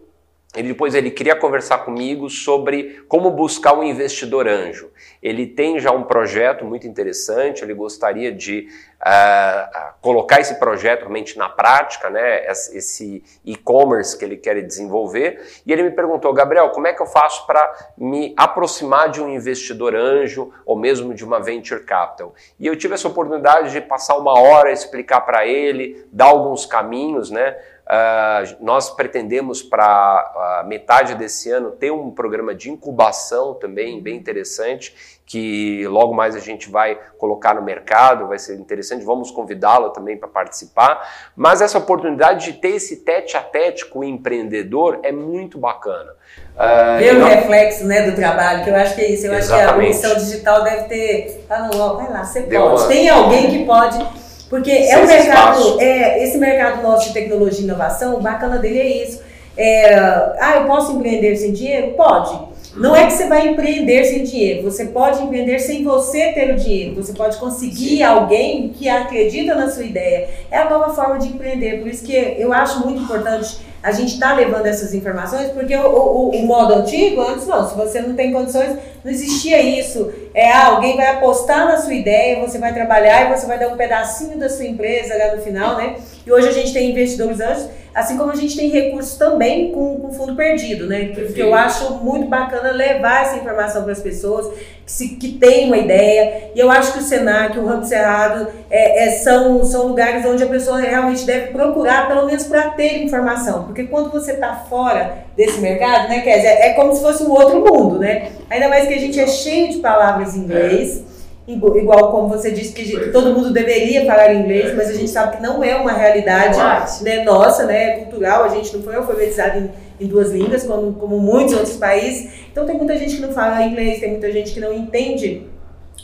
ele 0.54 0.68
depois 0.68 0.94
ele 0.94 1.10
queria 1.10 1.36
conversar 1.36 1.78
comigo 1.78 2.30
sobre 2.30 3.04
como 3.08 3.30
buscar 3.30 3.74
um 3.74 3.82
investidor 3.82 4.48
anjo. 4.48 4.90
Ele 5.22 5.46
tem 5.46 5.78
já 5.78 5.90
um 5.92 6.04
projeto 6.04 6.64
muito 6.64 6.86
interessante, 6.86 7.62
ele 7.62 7.74
gostaria 7.74 8.32
de 8.32 8.68
uh, 9.00 9.92
colocar 10.00 10.40
esse 10.40 10.54
projeto 10.54 11.00
realmente 11.00 11.36
na 11.36 11.48
prática, 11.48 12.08
né, 12.08 12.46
esse 12.46 13.22
e-commerce 13.44 14.16
que 14.16 14.24
ele 14.24 14.36
quer 14.36 14.62
desenvolver. 14.62 15.40
E 15.66 15.72
ele 15.72 15.82
me 15.82 15.90
perguntou, 15.90 16.32
Gabriel, 16.32 16.70
como 16.70 16.86
é 16.86 16.94
que 16.94 17.02
eu 17.02 17.06
faço 17.06 17.46
para 17.46 17.90
me 17.96 18.32
aproximar 18.36 19.10
de 19.10 19.22
um 19.22 19.28
investidor 19.28 19.94
anjo 19.94 20.52
ou 20.64 20.76
mesmo 20.76 21.12
de 21.12 21.24
uma 21.24 21.40
venture 21.40 21.84
capital? 21.84 22.34
E 22.58 22.66
eu 22.66 22.76
tive 22.76 22.94
essa 22.94 23.08
oportunidade 23.08 23.72
de 23.72 23.80
passar 23.80 24.16
uma 24.16 24.38
hora 24.38 24.72
explicar 24.72 25.20
para 25.20 25.46
ele, 25.46 26.06
dar 26.10 26.26
alguns 26.26 26.64
caminhos, 26.64 27.30
né? 27.30 27.56
Uh, 27.86 28.64
nós 28.64 28.90
pretendemos 28.90 29.62
para 29.62 30.62
uh, 30.64 30.68
metade 30.68 31.14
desse 31.14 31.52
ano 31.52 31.70
ter 31.70 31.92
um 31.92 32.10
programa 32.10 32.52
de 32.52 32.68
incubação 32.68 33.54
também 33.54 34.02
bem 34.02 34.16
interessante, 34.16 35.20
que 35.24 35.86
logo 35.86 36.12
mais 36.12 36.34
a 36.34 36.40
gente 36.40 36.68
vai 36.68 36.98
colocar 37.16 37.54
no 37.54 37.62
mercado, 37.62 38.26
vai 38.26 38.40
ser 38.40 38.58
interessante, 38.58 39.04
vamos 39.04 39.30
convidá-lo 39.30 39.90
também 39.90 40.16
para 40.16 40.26
participar. 40.26 41.30
Mas 41.36 41.60
essa 41.60 41.78
oportunidade 41.78 42.46
de 42.46 42.58
ter 42.58 42.70
esse 42.70 43.04
tete 43.04 43.36
a 43.36 43.40
tete 43.40 43.86
com 43.86 44.00
o 44.00 44.04
empreendedor 44.04 44.98
é 45.04 45.12
muito 45.12 45.56
bacana. 45.56 46.10
Uh, 46.56 46.98
Ver 46.98 47.14
o 47.14 47.18
não... 47.20 47.28
reflexo 47.28 47.86
né, 47.86 48.10
do 48.10 48.16
trabalho, 48.16 48.64
que 48.64 48.70
eu 48.70 48.74
acho 48.74 48.96
que 48.96 49.02
é 49.02 49.10
isso. 49.12 49.26
Eu 49.26 49.34
Exatamente. 49.34 49.90
acho 49.90 50.00
que 50.00 50.06
a 50.06 50.08
missão 50.10 50.14
digital 50.16 50.64
deve 50.64 50.88
ter. 50.88 51.44
Tá 51.46 51.68
no, 51.68 51.96
vai 51.96 52.10
lá, 52.10 52.24
você 52.24 52.40
Deu 52.40 52.62
pode. 52.62 52.82
Uma... 52.82 52.88
Tem 52.88 53.08
alguém 53.08 53.50
que 53.50 53.64
pode 53.64 54.25
porque 54.48 54.70
é 54.70 54.98
um 54.98 55.06
mercado, 55.06 55.80
é, 55.80 56.22
esse 56.22 56.38
mercado 56.38 56.82
nosso 56.82 57.08
de 57.08 57.14
tecnologia 57.14 57.60
e 57.60 57.64
inovação, 57.64 58.16
o 58.16 58.20
bacana 58.20 58.58
dele 58.58 58.78
é 58.78 59.04
isso. 59.04 59.20
É, 59.56 59.94
ah, 60.38 60.54
eu 60.56 60.66
posso 60.66 60.92
empreender 60.92 61.34
sem 61.36 61.52
dinheiro? 61.52 61.92
Pode. 61.92 62.46
Não 62.76 62.94
é 62.94 63.06
que 63.06 63.14
você 63.14 63.26
vai 63.26 63.48
empreender 63.48 64.04
sem 64.04 64.22
dinheiro, 64.22 64.70
você 64.70 64.84
pode 64.84 65.22
empreender 65.22 65.58
sem 65.58 65.82
você 65.82 66.32
ter 66.32 66.52
o 66.52 66.56
dinheiro. 66.56 66.94
Você 66.96 67.14
pode 67.14 67.38
conseguir 67.38 67.96
Sim. 67.96 68.02
alguém 68.02 68.68
que 68.68 68.86
acredita 68.86 69.54
na 69.54 69.70
sua 69.70 69.84
ideia. 69.84 70.28
É 70.50 70.58
a 70.58 70.68
nova 70.68 70.94
forma 70.94 71.18
de 71.18 71.28
empreender. 71.28 71.80
Por 71.80 71.88
isso 71.88 72.04
que 72.04 72.12
eu 72.38 72.52
acho 72.52 72.80
muito 72.80 73.02
importante 73.02 73.58
a 73.82 73.92
gente 73.92 74.14
estar 74.14 74.30
tá 74.30 74.34
levando 74.34 74.66
essas 74.66 74.92
informações, 74.92 75.50
porque 75.52 75.74
o, 75.76 75.86
o, 75.86 76.30
o, 76.30 76.42
modo 76.46 76.74
antigo, 76.74 77.20
antes 77.22 77.46
não, 77.46 77.66
se 77.68 77.74
você 77.76 78.02
não 78.02 78.14
tem 78.14 78.32
condições, 78.32 78.76
não 79.06 79.12
existia 79.12 79.62
isso. 79.62 80.12
É, 80.34 80.50
ah, 80.50 80.66
alguém 80.66 80.96
vai 80.96 81.06
apostar 81.06 81.64
na 81.64 81.78
sua 81.78 81.94
ideia, 81.94 82.40
você 82.40 82.58
vai 82.58 82.74
trabalhar 82.74 83.24
e 83.24 83.38
você 83.38 83.46
vai 83.46 83.56
dar 83.56 83.68
um 83.68 83.76
pedacinho 83.76 84.36
da 84.36 84.48
sua 84.48 84.66
empresa 84.66 85.16
lá 85.16 85.36
no 85.36 85.42
final, 85.42 85.76
né? 85.76 85.94
E 86.26 86.32
hoje 86.32 86.48
a 86.48 86.52
gente 86.52 86.72
tem 86.72 86.90
investidores 86.90 87.38
anjos 87.40 87.68
Assim 87.96 88.18
como 88.18 88.30
a 88.30 88.36
gente 88.36 88.54
tem 88.54 88.68
recursos 88.68 89.16
também 89.16 89.72
com, 89.72 89.98
com 89.98 90.12
fundo 90.12 90.36
perdido, 90.36 90.86
né? 90.86 91.12
Que, 91.14 91.32
que 91.32 91.40
eu 91.40 91.54
acho 91.54 91.94
muito 91.94 92.28
bacana 92.28 92.70
levar 92.70 93.22
essa 93.22 93.36
informação 93.36 93.84
para 93.84 93.92
as 93.92 94.00
pessoas 94.00 94.54
que, 94.84 94.92
se, 94.92 95.08
que 95.16 95.28
têm 95.38 95.68
uma 95.68 95.78
ideia. 95.78 96.50
E 96.54 96.60
eu 96.60 96.70
acho 96.70 96.92
que 96.92 96.98
o 96.98 97.02
Senac, 97.02 97.58
o 97.58 97.64
Ramo 97.64 97.86
Cerrado, 97.86 98.48
é, 98.68 99.06
é, 99.06 99.10
são, 99.12 99.64
são 99.64 99.86
lugares 99.86 100.26
onde 100.26 100.44
a 100.44 100.46
pessoa 100.46 100.78
realmente 100.78 101.24
deve 101.24 101.52
procurar, 101.52 102.06
pelo 102.06 102.26
menos 102.26 102.44
para 102.44 102.68
ter 102.68 103.02
informação. 103.02 103.64
Porque 103.64 103.84
quando 103.84 104.12
você 104.12 104.32
está 104.32 104.54
fora 104.68 105.24
desse 105.34 105.58
mercado, 105.60 106.10
né, 106.10 106.20
Kézia, 106.20 106.50
é 106.50 106.74
como 106.74 106.94
se 106.94 107.00
fosse 107.00 107.22
um 107.22 107.30
outro 107.30 107.60
mundo, 107.60 107.98
né? 107.98 108.28
Ainda 108.50 108.68
mais 108.68 108.86
que 108.86 108.95
a 108.96 109.00
gente 109.00 109.20
é 109.20 109.26
cheio 109.26 109.70
de 109.70 109.78
palavras 109.78 110.34
em 110.34 110.40
inglês. 110.40 111.04
É 111.48 111.52
igual 111.52 112.10
como 112.10 112.28
você 112.28 112.50
disse 112.50 112.72
que 112.72 113.10
todo 113.12 113.32
mundo 113.32 113.52
deveria 113.52 114.04
falar 114.04 114.34
inglês, 114.34 114.74
mas 114.74 114.90
a 114.90 114.94
gente 114.94 115.08
sabe 115.08 115.36
que 115.36 115.42
não 115.42 115.62
é 115.62 115.76
uma 115.76 115.92
realidade 115.92 116.58
né, 117.04 117.22
nossa, 117.22 117.64
né, 117.64 117.98
cultural, 117.98 118.42
a 118.42 118.48
gente 118.48 118.76
não 118.76 118.82
foi 118.82 118.96
alfabetizado 118.96 119.60
em, 119.60 119.70
em, 120.00 120.08
duas 120.08 120.32
línguas, 120.32 120.64
como, 120.64 120.94
como 120.94 121.20
muitos 121.20 121.54
outros 121.54 121.76
países, 121.76 122.32
então 122.50 122.66
tem 122.66 122.76
muita 122.76 122.98
gente 122.98 123.14
que 123.14 123.22
não 123.22 123.32
fala 123.32 123.62
inglês, 123.62 124.00
tem 124.00 124.10
muita 124.10 124.32
gente 124.32 124.52
que 124.52 124.58
não 124.58 124.72
entende 124.72 125.46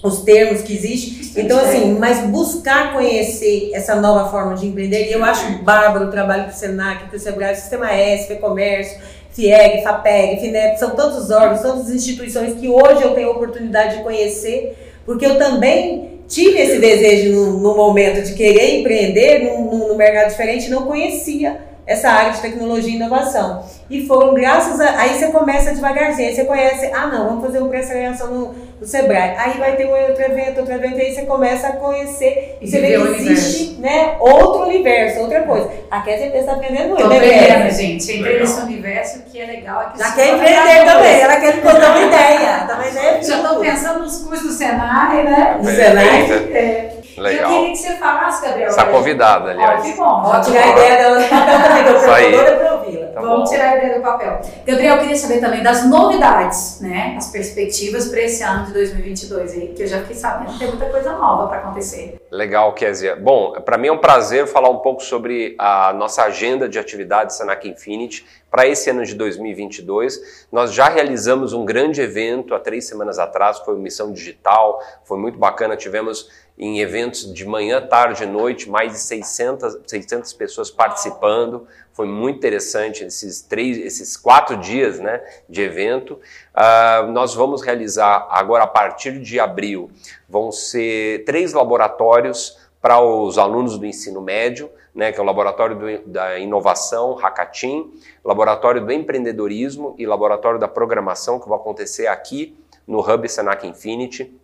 os 0.01 0.23
termos 0.23 0.63
que 0.63 0.75
existem, 0.75 1.45
então 1.45 1.59
assim, 1.59 1.97
mas 1.99 2.21
buscar 2.27 2.93
conhecer 2.93 3.73
essa 3.75 3.97
nova 3.97 4.31
forma 4.31 4.55
de 4.55 4.67
empreender, 4.67 5.09
e 5.09 5.13
eu 5.13 5.25
acho 5.25 5.59
bárbaro 5.65 6.07
o 6.07 6.11
trabalho 6.11 6.47
do 6.47 6.53
Senac, 6.53 7.11
do 7.11 7.19
Sebrae, 7.19 7.57
Sistema 7.57 7.91
S, 7.91 8.29
FEComércio, 8.29 9.01
FIEG, 9.33 9.83
FAPEG, 9.83 10.41
FINEP, 10.41 10.79
são 10.79 10.91
todos 10.91 11.17
os 11.17 11.31
órgãos, 11.31 11.63
todas 11.63 11.87
as 11.87 11.91
instituições 11.91 12.61
que 12.61 12.69
hoje 12.69 13.03
eu 13.03 13.15
tenho 13.15 13.29
a 13.29 13.33
oportunidade 13.33 13.97
de 13.97 14.03
conhecer, 14.03 14.77
porque 15.07 15.25
eu 15.25 15.39
também 15.39 16.21
tive 16.29 16.59
esse 16.59 16.79
desejo 16.79 17.35
no, 17.35 17.59
no 17.59 17.77
momento 17.77 18.23
de 18.23 18.35
querer 18.35 18.81
empreender 18.81 19.45
num, 19.45 19.89
num 19.89 19.97
mercado 19.97 20.31
diferente, 20.31 20.71
não 20.71 20.87
conhecia 20.87 21.72
essa 21.87 22.09
área 22.09 22.33
de 22.33 22.41
tecnologia 22.41 22.93
e 22.93 22.97
inovação. 22.97 23.65
E 23.91 24.07
foram 24.07 24.35
graças 24.35 24.81
a. 24.81 25.01
Aí 25.01 25.19
você 25.19 25.29
começa 25.29 25.75
devagarzinho, 25.75 26.29
aí 26.29 26.35
você 26.35 26.45
conhece, 26.45 26.91
ah 26.95 27.09
não, 27.09 27.29
vamos 27.29 27.45
fazer 27.45 27.61
um 27.61 27.69
pré-seleção 27.69 28.29
no, 28.29 28.55
no 28.81 28.87
Sebrae. 28.87 29.35
Aí 29.37 29.59
vai 29.59 29.77
ter 29.77 29.87
um 29.87 29.91
outro 29.91 30.23
evento, 30.23 30.59
outro 30.59 30.75
evento, 30.75 30.97
aí 30.97 31.13
você 31.13 31.23
começa 31.23 31.69
a 31.69 31.73
conhecer 31.73 32.59
e 32.61 32.69
você 32.69 32.81
vê 32.81 32.99
que 32.99 33.09
existe 33.09 33.81
né, 33.81 34.17
outro 34.21 34.63
universo, 34.63 35.21
outra 35.21 35.43
coisa. 35.43 35.71
A 35.91 36.01
Kézia 36.03 36.35
está 36.39 36.53
aprendendo 36.53 36.91
muito. 36.91 37.03
Estou 37.03 37.17
aprendendo, 37.17 37.71
gente. 37.75 38.17
Entrei 38.17 38.39
nesse 38.39 38.61
universo 38.61 39.23
que 39.25 39.41
é 39.41 39.47
legal. 39.47 39.83
É 39.83 39.91
que 39.93 39.99
Já 39.99 40.13
quer 40.13 40.35
empreender 40.35 40.85
também, 40.85 41.21
ela 41.21 41.37
quer 41.37 41.61
botar 41.61 41.91
uma 41.91 42.03
ideia. 42.03 42.65
Também, 42.67 42.93
né? 42.93 43.23
Já 43.23 43.37
estou 43.43 43.61
pensando 43.61 44.01
nos 44.01 44.19
cursos 44.19 44.47
do 44.47 44.53
Senai, 44.53 45.25
né? 45.25 45.59
Do 45.61 45.67
Senai. 45.69 46.33
É. 46.53 46.92
Legal. 47.17 47.51
Eu 47.51 47.59
queria 47.59 47.73
que 47.73 47.79
você 47.79 47.97
falasse, 47.97 48.47
Gabriel. 48.47 48.69
Está 48.69 48.87
convidada, 48.87 49.51
aliás. 49.51 49.81
Ó, 49.81 49.83
que 49.83 49.93
bom. 49.95 50.23
Vamos 50.23 50.47
tirar 50.47 50.63
a 50.63 50.69
ideia 50.69 50.97
dela 50.97 51.19
do 51.21 51.29
papel 51.29 51.63
também, 51.63 51.85
que 51.85 51.91
eu 51.91 52.01
sou 52.01 52.57
para 52.57 52.75
ouvi-la. 52.75 53.07
Tá 53.09 53.21
Vamos 53.21 53.39
bom. 53.39 53.45
tirar 53.57 53.69
a 53.69 53.77
ideia 53.77 53.95
do 53.97 54.03
papel. 54.03 54.41
Gabriel, 54.67 54.95
eu 54.95 55.01
queria 55.01 55.17
saber 55.17 55.41
também 55.41 55.63
das 55.63 55.89
novidades, 55.89 56.81
né? 56.81 57.15
As 57.17 57.31
perspectivas 57.31 58.09
para 58.09 58.21
esse 58.21 58.43
ano 58.43 58.67
de 58.67 58.73
2022 58.73 59.53
aí, 59.53 59.69
que 59.69 59.83
eu 59.83 59.87
já 59.87 59.99
fiquei 60.01 60.17
sabendo 60.17 60.53
que 60.53 60.59
tem 60.59 60.69
muita 60.69 60.87
coisa 60.87 61.13
nova 61.13 61.49
para 61.49 61.59
acontecer. 61.59 62.21
Legal, 62.31 62.73
Kézia. 62.73 63.17
Bom, 63.17 63.53
para 63.65 63.77
mim 63.77 63.89
é 63.89 63.93
um 63.93 63.99
prazer 63.99 64.47
falar 64.47 64.71
um 64.71 64.79
pouco 64.79 65.03
sobre 65.03 65.55
a 65.59 65.93
nossa 65.93 66.23
agenda 66.23 66.69
de 66.69 66.79
atividades 66.79 67.37
Senac 67.37 67.69
Infinity 67.69 68.25
para 68.53 68.67
esse 68.67 68.91
ano 68.91 69.03
de 69.03 69.15
2022. 69.15 70.47
Nós 70.53 70.75
já 70.75 70.87
realizamos 70.87 71.55
um 71.55 71.65
grande 71.65 72.03
evento 72.03 72.55
há 72.55 72.61
três 72.61 72.87
semanas 72.87 73.19
atrás, 73.19 73.59
foi 73.61 73.79
Missão 73.79 74.13
Digital, 74.13 74.79
foi 75.05 75.17
muito 75.17 75.39
bacana, 75.39 75.75
tivemos 75.75 76.29
em 76.59 76.81
eventos 76.81 77.33
de 77.33 77.47
manhã, 77.47 77.81
tarde 77.81 78.25
e 78.25 78.27
noite, 78.27 78.69
mais 78.69 78.93
de 78.93 78.99
600, 78.99 79.79
600 79.87 80.35
pessoas 80.35 80.71
participando. 80.71 81.67
Foi 81.95 82.07
muito 82.07 82.37
interessante 82.37 83.05
esses 83.05 83.41
três, 83.41 83.79
esses 83.79 84.19
quatro 84.19 84.59
dias 84.59 85.01
né, 85.01 85.23
de 85.49 85.63
evento. 85.63 86.21
Uh, 86.55 87.11
nós 87.11 87.35
vamos 87.35 87.63
realizar 87.63 88.29
agora, 88.31 88.65
a 88.65 88.69
partir 88.69 89.19
de 89.19 89.41
abril, 89.41 89.91
vão 90.29 90.53
ser 90.53 91.25
três 91.25 91.55
laboratórios 91.55 92.59
para 92.83 93.01
os 93.01 93.39
alunos 93.39 93.79
do 93.79 93.87
ensino 93.87 94.21
médio, 94.21 94.69
né, 94.95 95.11
que 95.11 95.19
é 95.19 95.23
o 95.23 95.27
Laboratório 95.27 95.77
do, 95.77 96.09
da 96.11 96.39
Inovação, 96.39 97.15
Hackatim, 97.15 97.93
Laboratório 98.25 98.85
do 98.85 98.93
Empreendedorismo 98.93 99.95
e 99.99 100.07
Laboratório 100.07 100.59
da 100.61 100.69
Programação, 100.69 101.41
que 101.41 101.49
vão 101.49 101.57
acontecer 101.57 102.07
aqui 102.07 102.57
no 102.87 103.01
Hub 103.01 103.29
Senac 103.29 103.67
Infinity. 103.67 104.39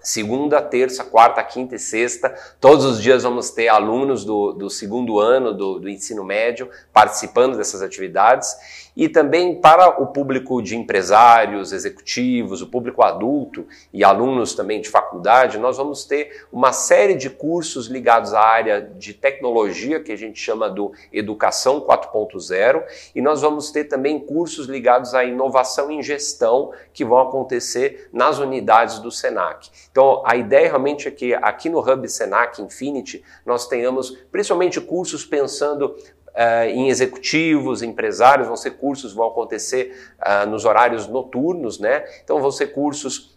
Segunda, 0.00 0.60
terça, 0.60 1.04
quarta, 1.04 1.40
quinta 1.44 1.76
e 1.76 1.78
sexta, 1.78 2.34
todos 2.60 2.84
os 2.84 3.00
dias 3.00 3.22
vamos 3.22 3.50
ter 3.50 3.68
alunos 3.68 4.24
do, 4.24 4.52
do 4.52 4.68
segundo 4.68 5.20
ano 5.20 5.54
do, 5.54 5.78
do 5.78 5.88
ensino 5.88 6.24
médio 6.24 6.68
participando 6.92 7.56
dessas 7.56 7.82
atividades 7.82 8.81
e 8.96 9.08
também 9.08 9.60
para 9.60 10.02
o 10.02 10.06
público 10.08 10.62
de 10.62 10.76
empresários, 10.76 11.72
executivos, 11.72 12.62
o 12.62 12.66
público 12.66 13.02
adulto 13.02 13.66
e 13.92 14.04
alunos 14.04 14.54
também 14.54 14.80
de 14.80 14.88
faculdade, 14.88 15.58
nós 15.58 15.76
vamos 15.76 16.04
ter 16.04 16.46
uma 16.52 16.72
série 16.72 17.14
de 17.14 17.30
cursos 17.30 17.86
ligados 17.86 18.34
à 18.34 18.40
área 18.40 18.80
de 18.80 19.14
tecnologia, 19.14 20.00
que 20.00 20.12
a 20.12 20.16
gente 20.16 20.38
chama 20.38 20.68
do 20.68 20.92
Educação 21.12 21.80
4.0, 21.80 22.82
e 23.14 23.20
nós 23.20 23.40
vamos 23.40 23.70
ter 23.70 23.84
também 23.84 24.18
cursos 24.18 24.66
ligados 24.66 25.14
à 25.14 25.24
inovação 25.24 25.90
em 25.90 26.02
gestão, 26.02 26.72
que 26.92 27.04
vão 27.04 27.18
acontecer 27.18 28.08
nas 28.12 28.38
unidades 28.38 28.98
do 28.98 29.10
SENAC. 29.10 29.70
Então, 29.90 30.22
a 30.26 30.36
ideia 30.36 30.68
realmente 30.68 31.08
é 31.08 31.10
que 31.10 31.34
aqui 31.34 31.68
no 31.68 31.80
Hub 31.80 32.08
SENAC 32.08 32.60
Infinity 32.60 33.22
nós 33.44 33.66
tenhamos 33.66 34.10
principalmente 34.30 34.80
cursos 34.80 35.24
pensando 35.24 35.94
Uh, 36.32 36.64
em 36.70 36.88
executivos, 36.88 37.82
empresários, 37.82 38.46
vão 38.46 38.56
ser 38.56 38.70
cursos, 38.72 39.12
vão 39.12 39.28
acontecer 39.28 39.94
uh, 40.18 40.48
nos 40.48 40.64
horários 40.64 41.06
noturnos, 41.06 41.78
né? 41.78 42.04
Então 42.22 42.40
vão 42.40 42.50
ser 42.50 42.68
cursos 42.68 43.32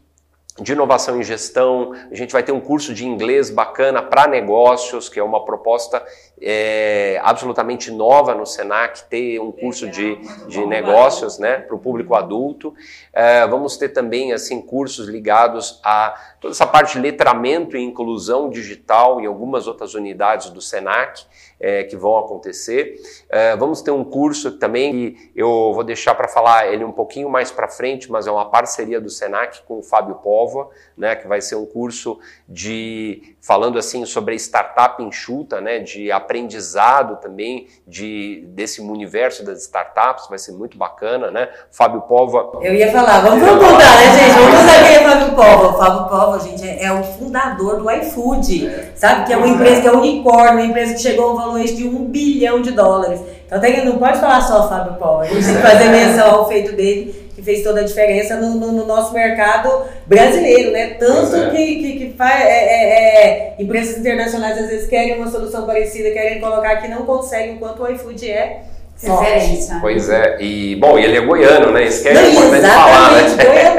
de 0.61 0.71
inovação 0.71 1.19
em 1.19 1.23
gestão, 1.23 1.91
a 2.09 2.15
gente 2.15 2.31
vai 2.31 2.41
ter 2.41 2.53
um 2.53 2.61
curso 2.61 2.93
de 2.93 3.05
inglês 3.05 3.49
bacana 3.49 4.01
para 4.01 4.25
negócios, 4.25 5.09
que 5.09 5.19
é 5.19 5.23
uma 5.23 5.43
proposta 5.43 6.01
é, 6.41 7.19
absolutamente 7.21 7.91
nova 7.91 8.33
no 8.33 8.45
Senac, 8.45 9.03
ter 9.09 9.37
um 9.39 9.51
curso 9.51 9.89
de, 9.89 10.15
de 10.47 10.65
negócios 10.65 11.37
né, 11.37 11.57
para 11.57 11.75
o 11.75 11.79
público 11.79 12.15
adulto. 12.15 12.73
É, 13.11 13.45
vamos 13.47 13.75
ter 13.75 13.89
também 13.89 14.31
assim 14.31 14.61
cursos 14.61 15.09
ligados 15.09 15.81
a 15.83 16.15
toda 16.39 16.53
essa 16.53 16.65
parte 16.65 16.93
de 16.93 16.99
letramento 17.01 17.75
e 17.75 17.83
inclusão 17.83 18.49
digital 18.49 19.19
em 19.19 19.25
algumas 19.25 19.67
outras 19.67 19.93
unidades 19.93 20.49
do 20.51 20.61
Senac 20.61 21.25
é, 21.59 21.83
que 21.83 21.95
vão 21.95 22.17
acontecer. 22.17 22.95
É, 23.29 23.55
vamos 23.55 23.81
ter 23.81 23.91
um 23.91 24.03
curso 24.03 24.51
também 24.57 24.91
que 24.91 25.31
eu 25.35 25.71
vou 25.73 25.83
deixar 25.83 26.15
para 26.15 26.27
falar 26.27 26.67
ele 26.71 26.83
um 26.83 26.91
pouquinho 26.91 27.29
mais 27.29 27.51
para 27.51 27.67
frente, 27.67 28.11
mas 28.11 28.27
é 28.27 28.31
uma 28.31 28.49
parceria 28.49 28.99
do 28.99 29.09
Senac 29.09 29.61
com 29.63 29.79
o 29.79 29.83
Fábio 29.83 30.15
Pova, 30.15 30.69
né, 30.97 31.15
que 31.15 31.27
vai 31.27 31.41
ser 31.41 31.55
um 31.55 31.65
curso 31.65 32.19
de 32.47 33.35
falando 33.41 33.77
assim 33.77 34.05
sobre 34.05 34.35
startup 34.35 35.01
enxuta, 35.03 35.61
né, 35.61 35.79
de 35.79 36.11
aprendizado 36.11 37.17
também 37.17 37.67
de 37.87 38.43
desse 38.49 38.81
universo 38.81 39.43
das 39.43 39.61
startups, 39.61 40.27
vai 40.27 40.39
ser 40.39 40.51
muito 40.51 40.77
bacana, 40.77 41.29
né? 41.29 41.49
Fábio 41.71 42.01
Pova. 42.01 42.59
Eu 42.61 42.73
ia 42.73 42.91
falar, 42.91 43.21
vamos 43.21 43.47
contar, 43.47 43.77
né, 43.77 44.17
gente? 44.17 44.39
Vamos 44.39 44.59
contar 44.59 44.83
quem 44.83 44.95
é 44.95 45.09
Fábio 45.09 45.35
Pova. 45.35 45.67
O 45.67 45.77
Fábio 45.77 46.09
Pova, 46.09 46.39
gente, 46.39 46.67
é, 46.67 46.85
é 46.85 46.91
o 46.91 47.03
fundador 47.03 47.77
do 47.77 47.91
iFood, 47.91 48.91
sabe? 48.95 49.25
Que 49.25 49.33
é 49.33 49.37
uma 49.37 49.47
empresa 49.47 49.81
que 49.81 49.87
é 49.87 49.91
unicórnio, 49.91 50.53
uma 50.53 50.65
empresa 50.65 50.93
que 50.93 51.01
chegou 51.01 51.35
de 51.53 51.87
um 51.87 52.05
bilhão 52.05 52.61
de 52.61 52.71
dólares. 52.71 53.19
Então 53.45 53.59
tem, 53.59 53.85
não 53.85 53.97
pode 53.97 54.19
falar 54.19 54.41
só 54.41 54.67
Fábio 54.67 54.95
gente 55.25 55.45
tem 55.45 55.55
que 55.55 55.61
fazer 55.61 55.89
menção 55.89 56.31
ao 56.31 56.47
feito 56.47 56.75
dele 56.75 57.25
que 57.35 57.41
fez 57.41 57.61
toda 57.63 57.81
a 57.81 57.83
diferença 57.83 58.37
no, 58.37 58.55
no, 58.55 58.71
no 58.71 58.85
nosso 58.85 59.13
mercado 59.13 59.83
brasileiro, 60.05 60.71
né? 60.71 60.91
Tanto 60.91 61.35
é. 61.35 61.49
que, 61.49 61.75
que, 61.75 61.99
que 61.99 62.13
faz, 62.17 62.41
é, 62.41 62.47
é, 62.47 63.25
é, 63.25 63.55
empresas 63.59 63.97
internacionais 63.97 64.57
às 64.57 64.69
vezes 64.69 64.87
querem 64.87 65.17
uma 65.17 65.29
solução 65.29 65.65
parecida, 65.65 66.11
querem 66.11 66.39
colocar 66.39 66.71
aqui, 66.71 66.87
não 66.87 67.05
conseguem, 67.05 67.55
enquanto 67.55 67.83
o 67.83 67.91
iFood 67.91 68.31
é 68.31 68.61
Referência. 68.97 69.77
Pois 69.81 70.09
é, 70.09 70.37
e 70.39 70.77
bom, 70.77 70.97
ele 70.97 71.17
é 71.17 71.21
goiano, 71.21 71.71
né? 71.71 71.83
Isso 71.83 72.01
que 72.01 72.07
é 72.07 72.29
importante 72.31 72.65
falar, 72.65 73.11
né? 73.11 73.74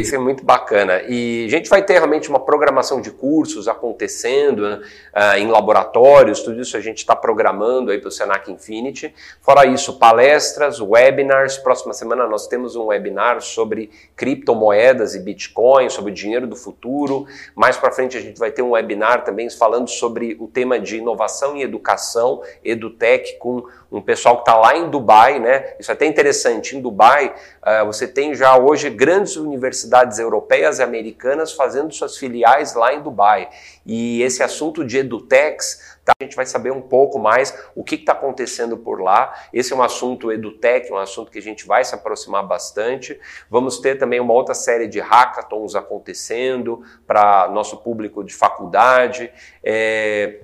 Isso 0.00 0.14
é 0.14 0.18
muito 0.18 0.44
bacana. 0.44 1.02
E 1.08 1.44
a 1.46 1.50
gente 1.50 1.68
vai 1.68 1.82
ter 1.84 1.94
realmente 1.94 2.28
uma 2.28 2.40
programação 2.40 3.00
de 3.00 3.10
cursos 3.10 3.68
acontecendo 3.68 4.60
uh, 4.62 5.38
em 5.38 5.48
laboratórios, 5.48 6.40
tudo 6.40 6.60
isso 6.60 6.76
a 6.76 6.80
gente 6.80 6.98
está 6.98 7.14
programando 7.14 7.90
aí 7.90 7.98
para 7.98 8.08
o 8.08 8.10
Senac 8.10 8.50
Infinity. 8.50 9.14
Fora 9.40 9.66
isso, 9.66 9.98
palestras, 9.98 10.80
webinars. 10.80 11.58
Próxima 11.58 11.92
semana 11.92 12.26
nós 12.26 12.46
temos 12.46 12.76
um 12.76 12.86
webinar 12.86 13.40
sobre 13.40 13.90
criptomoedas 14.16 15.14
e 15.14 15.20
Bitcoin, 15.20 15.88
sobre 15.88 16.10
o 16.10 16.14
dinheiro 16.14 16.46
do 16.46 16.56
futuro. 16.56 17.26
Mais 17.54 17.76
para 17.76 17.90
frente 17.90 18.16
a 18.16 18.20
gente 18.20 18.38
vai 18.38 18.50
ter 18.50 18.62
um 18.62 18.70
webinar 18.70 19.24
também 19.24 19.48
falando 19.50 19.88
sobre 19.88 20.36
o 20.40 20.46
tema 20.46 20.78
de 20.78 20.96
inovação 20.96 21.56
e 21.56 21.62
educação, 21.62 22.42
EduTech, 22.64 23.38
com 23.38 23.64
um 23.92 24.00
pessoal 24.00 24.36
que 24.36 24.42
está 24.42 24.56
lá 24.56 24.74
em 24.74 24.88
Dubai, 24.88 25.38
né? 25.38 25.74
Isso 25.78 25.90
é 25.90 25.94
até 25.94 26.06
interessante. 26.06 26.74
Em 26.74 26.80
Dubai, 26.80 27.34
uh, 27.62 27.84
você 27.84 28.08
tem 28.08 28.34
já 28.34 28.56
hoje 28.56 28.88
grandes 28.88 29.36
universidades 29.36 30.18
europeias 30.18 30.78
e 30.78 30.82
americanas 30.82 31.52
fazendo 31.52 31.92
suas 31.92 32.16
filiais 32.16 32.74
lá 32.74 32.94
em 32.94 33.02
Dubai. 33.02 33.50
E 33.84 34.22
esse 34.22 34.42
assunto 34.42 34.82
de 34.82 34.98
edutechs, 34.98 35.98
tá? 36.04 36.14
a 36.18 36.24
gente 36.24 36.34
vai 36.34 36.46
saber 36.46 36.72
um 36.72 36.80
pouco 36.80 37.18
mais 37.18 37.54
o 37.74 37.84
que 37.84 37.96
está 37.96 38.12
acontecendo 38.12 38.78
por 38.78 39.02
lá. 39.02 39.34
Esse 39.52 39.74
é 39.74 39.76
um 39.76 39.82
assunto 39.82 40.32
edutech, 40.32 40.90
um 40.90 40.96
assunto 40.96 41.30
que 41.30 41.38
a 41.38 41.42
gente 41.42 41.66
vai 41.66 41.84
se 41.84 41.94
aproximar 41.94 42.46
bastante. 42.46 43.20
Vamos 43.50 43.78
ter 43.78 43.98
também 43.98 44.20
uma 44.20 44.32
outra 44.32 44.54
série 44.54 44.88
de 44.88 45.00
hackathons 45.00 45.74
acontecendo 45.74 46.82
para 47.06 47.46
nosso 47.48 47.76
público 47.76 48.24
de 48.24 48.34
faculdade. 48.34 49.30
É, 49.62 50.40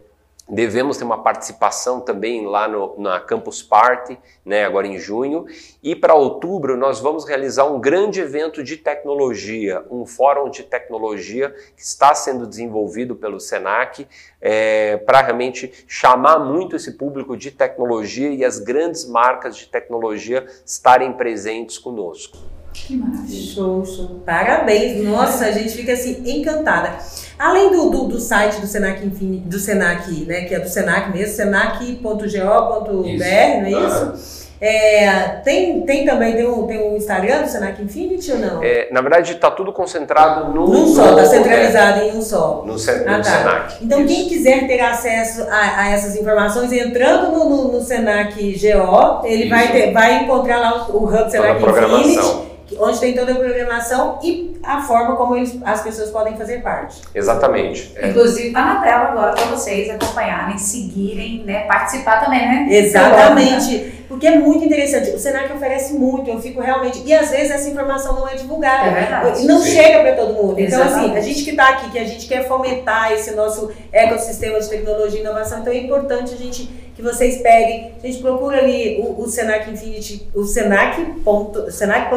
Devemos 0.50 0.96
ter 0.96 1.04
uma 1.04 1.22
participação 1.22 2.00
também 2.00 2.46
lá 2.46 2.66
no, 2.66 2.98
na 2.98 3.20
Campus 3.20 3.62
Party, 3.62 4.18
né, 4.44 4.64
agora 4.64 4.86
em 4.86 4.98
junho. 4.98 5.44
E 5.82 5.94
para 5.94 6.14
outubro 6.14 6.76
nós 6.76 7.00
vamos 7.00 7.26
realizar 7.26 7.64
um 7.64 7.78
grande 7.78 8.20
evento 8.20 8.64
de 8.64 8.76
tecnologia, 8.76 9.84
um 9.90 10.06
fórum 10.06 10.48
de 10.48 10.62
tecnologia 10.62 11.54
que 11.76 11.82
está 11.82 12.14
sendo 12.14 12.46
desenvolvido 12.46 13.14
pelo 13.14 13.38
Senac 13.38 14.06
é, 14.40 14.96
para 14.98 15.20
realmente 15.20 15.84
chamar 15.86 16.38
muito 16.38 16.76
esse 16.76 16.92
público 16.92 17.36
de 17.36 17.50
tecnologia 17.50 18.30
e 18.30 18.44
as 18.44 18.58
grandes 18.58 19.06
marcas 19.06 19.56
de 19.56 19.66
tecnologia 19.66 20.46
estarem 20.64 21.12
presentes 21.12 21.76
conosco. 21.76 22.38
Que 22.72 22.96
maravilha. 22.96 23.52
Show, 23.52 23.84
show. 23.84 24.22
Parabéns. 24.24 25.04
Nossa, 25.04 25.46
a 25.46 25.52
gente 25.52 25.70
fica 25.70 25.92
assim 25.92 26.22
encantada. 26.24 26.98
Além 27.38 27.70
do, 27.70 27.90
do, 27.90 28.04
do 28.04 28.18
site 28.18 28.60
do 28.60 28.66
Senac 28.66 29.04
Infin, 29.06 29.42
do 29.46 29.58
Senac, 29.58 30.10
né, 30.26 30.42
que 30.42 30.54
é 30.54 30.60
do 30.60 30.68
Senac 30.68 31.12
mesmo, 31.16 31.34
senac.go.br, 31.36 32.08
não 32.88 33.22
é 33.22 33.70
isso? 33.70 34.48
É, 34.60 35.28
tem, 35.44 35.82
tem 35.82 36.04
também 36.04 36.34
tem 36.34 36.44
um, 36.44 36.66
tem 36.66 36.82
um 36.82 36.96
Instagram 36.96 37.42
do 37.42 37.48
Senac 37.48 37.80
Infinity 37.80 38.32
ou 38.32 38.38
não? 38.38 38.62
É, 38.62 38.88
na 38.90 39.00
verdade, 39.00 39.34
está 39.34 39.52
tudo 39.52 39.72
concentrado 39.72 40.52
no. 40.52 40.66
Num 40.66 40.86
só, 40.88 41.10
está 41.10 41.26
centralizado 41.26 42.00
é, 42.00 42.08
em 42.08 42.16
um 42.16 42.22
só. 42.22 42.64
No, 42.66 42.74
ah, 42.74 43.18
tá. 43.18 43.22
Senac. 43.22 43.84
Então, 43.84 44.00
Isso. 44.00 44.08
quem 44.08 44.28
quiser 44.28 44.66
ter 44.66 44.80
acesso 44.80 45.42
a, 45.48 45.82
a, 45.82 45.90
essas 45.90 46.16
informações, 46.16 46.72
entrando 46.72 47.30
no, 47.30 47.48
no, 47.48 47.72
no 47.72 47.80
Senac 47.80 48.34
GO, 48.34 49.24
ele 49.24 49.48
vai, 49.48 49.70
ter, 49.70 49.92
vai 49.92 50.24
encontrar 50.24 50.58
lá 50.58 50.88
o, 50.88 51.04
o 51.04 51.06
Hub 51.06 51.30
Senac 51.30 51.62
Infinity 51.62 52.47
onde 52.78 53.00
tem 53.00 53.14
toda 53.14 53.32
a 53.32 53.34
programação 53.34 54.18
e 54.22 54.58
a 54.62 54.82
forma 54.82 55.16
como 55.16 55.36
eles, 55.36 55.58
as 55.64 55.82
pessoas 55.82 56.10
podem 56.10 56.36
fazer 56.36 56.62
parte. 56.62 57.00
Exatamente. 57.14 57.92
É. 57.96 58.08
Inclusive 58.08 58.48
está 58.48 58.64
na 58.64 58.80
tela 58.80 59.04
agora 59.04 59.32
para 59.32 59.46
vocês 59.46 59.90
acompanharem, 59.90 60.58
seguirem, 60.58 61.44
né, 61.44 61.60
participar 61.60 62.24
também, 62.24 62.40
né? 62.40 62.66
Exatamente. 62.70 63.98
Porque 64.08 64.26
é 64.26 64.38
muito 64.38 64.64
interessante. 64.64 65.10
O 65.10 65.18
Senac 65.18 65.52
oferece 65.52 65.92
muito, 65.92 66.30
eu 66.30 66.40
fico 66.40 66.60
realmente. 66.62 67.02
E 67.04 67.12
às 67.12 67.30
vezes 67.30 67.50
essa 67.50 67.68
informação 67.68 68.14
não 68.14 68.26
é 68.26 68.34
divulgada. 68.34 68.88
É 68.88 68.94
verdade. 68.94 69.44
Não 69.46 69.60
Sim. 69.60 69.70
chega 69.70 70.00
para 70.00 70.12
todo 70.14 70.32
mundo. 70.32 70.58
Então, 70.58 70.82
assim, 70.82 71.14
a 71.14 71.20
gente 71.20 71.44
que 71.44 71.50
está 71.50 71.68
aqui, 71.68 71.90
que 71.90 71.98
a 71.98 72.04
gente 72.04 72.26
quer 72.26 72.48
fomentar 72.48 73.12
esse 73.12 73.34
nosso 73.34 73.70
ecossistema 73.92 74.58
de 74.58 74.68
tecnologia 74.68 75.18
e 75.18 75.22
inovação, 75.22 75.60
então 75.60 75.72
é 75.72 75.76
importante 75.76 76.32
a 76.32 76.36
gente 76.36 76.87
que 76.98 77.02
vocês 77.02 77.40
peguem. 77.40 77.92
A 78.02 78.06
gente 78.08 78.20
procura 78.20 78.58
ali 78.58 78.98
o, 79.00 79.22
o 79.22 79.28
Senac 79.28 79.70
Infinity, 79.70 80.28
o 80.34 80.42
senac.geo.br. 80.42 81.70
Senac 81.70 82.12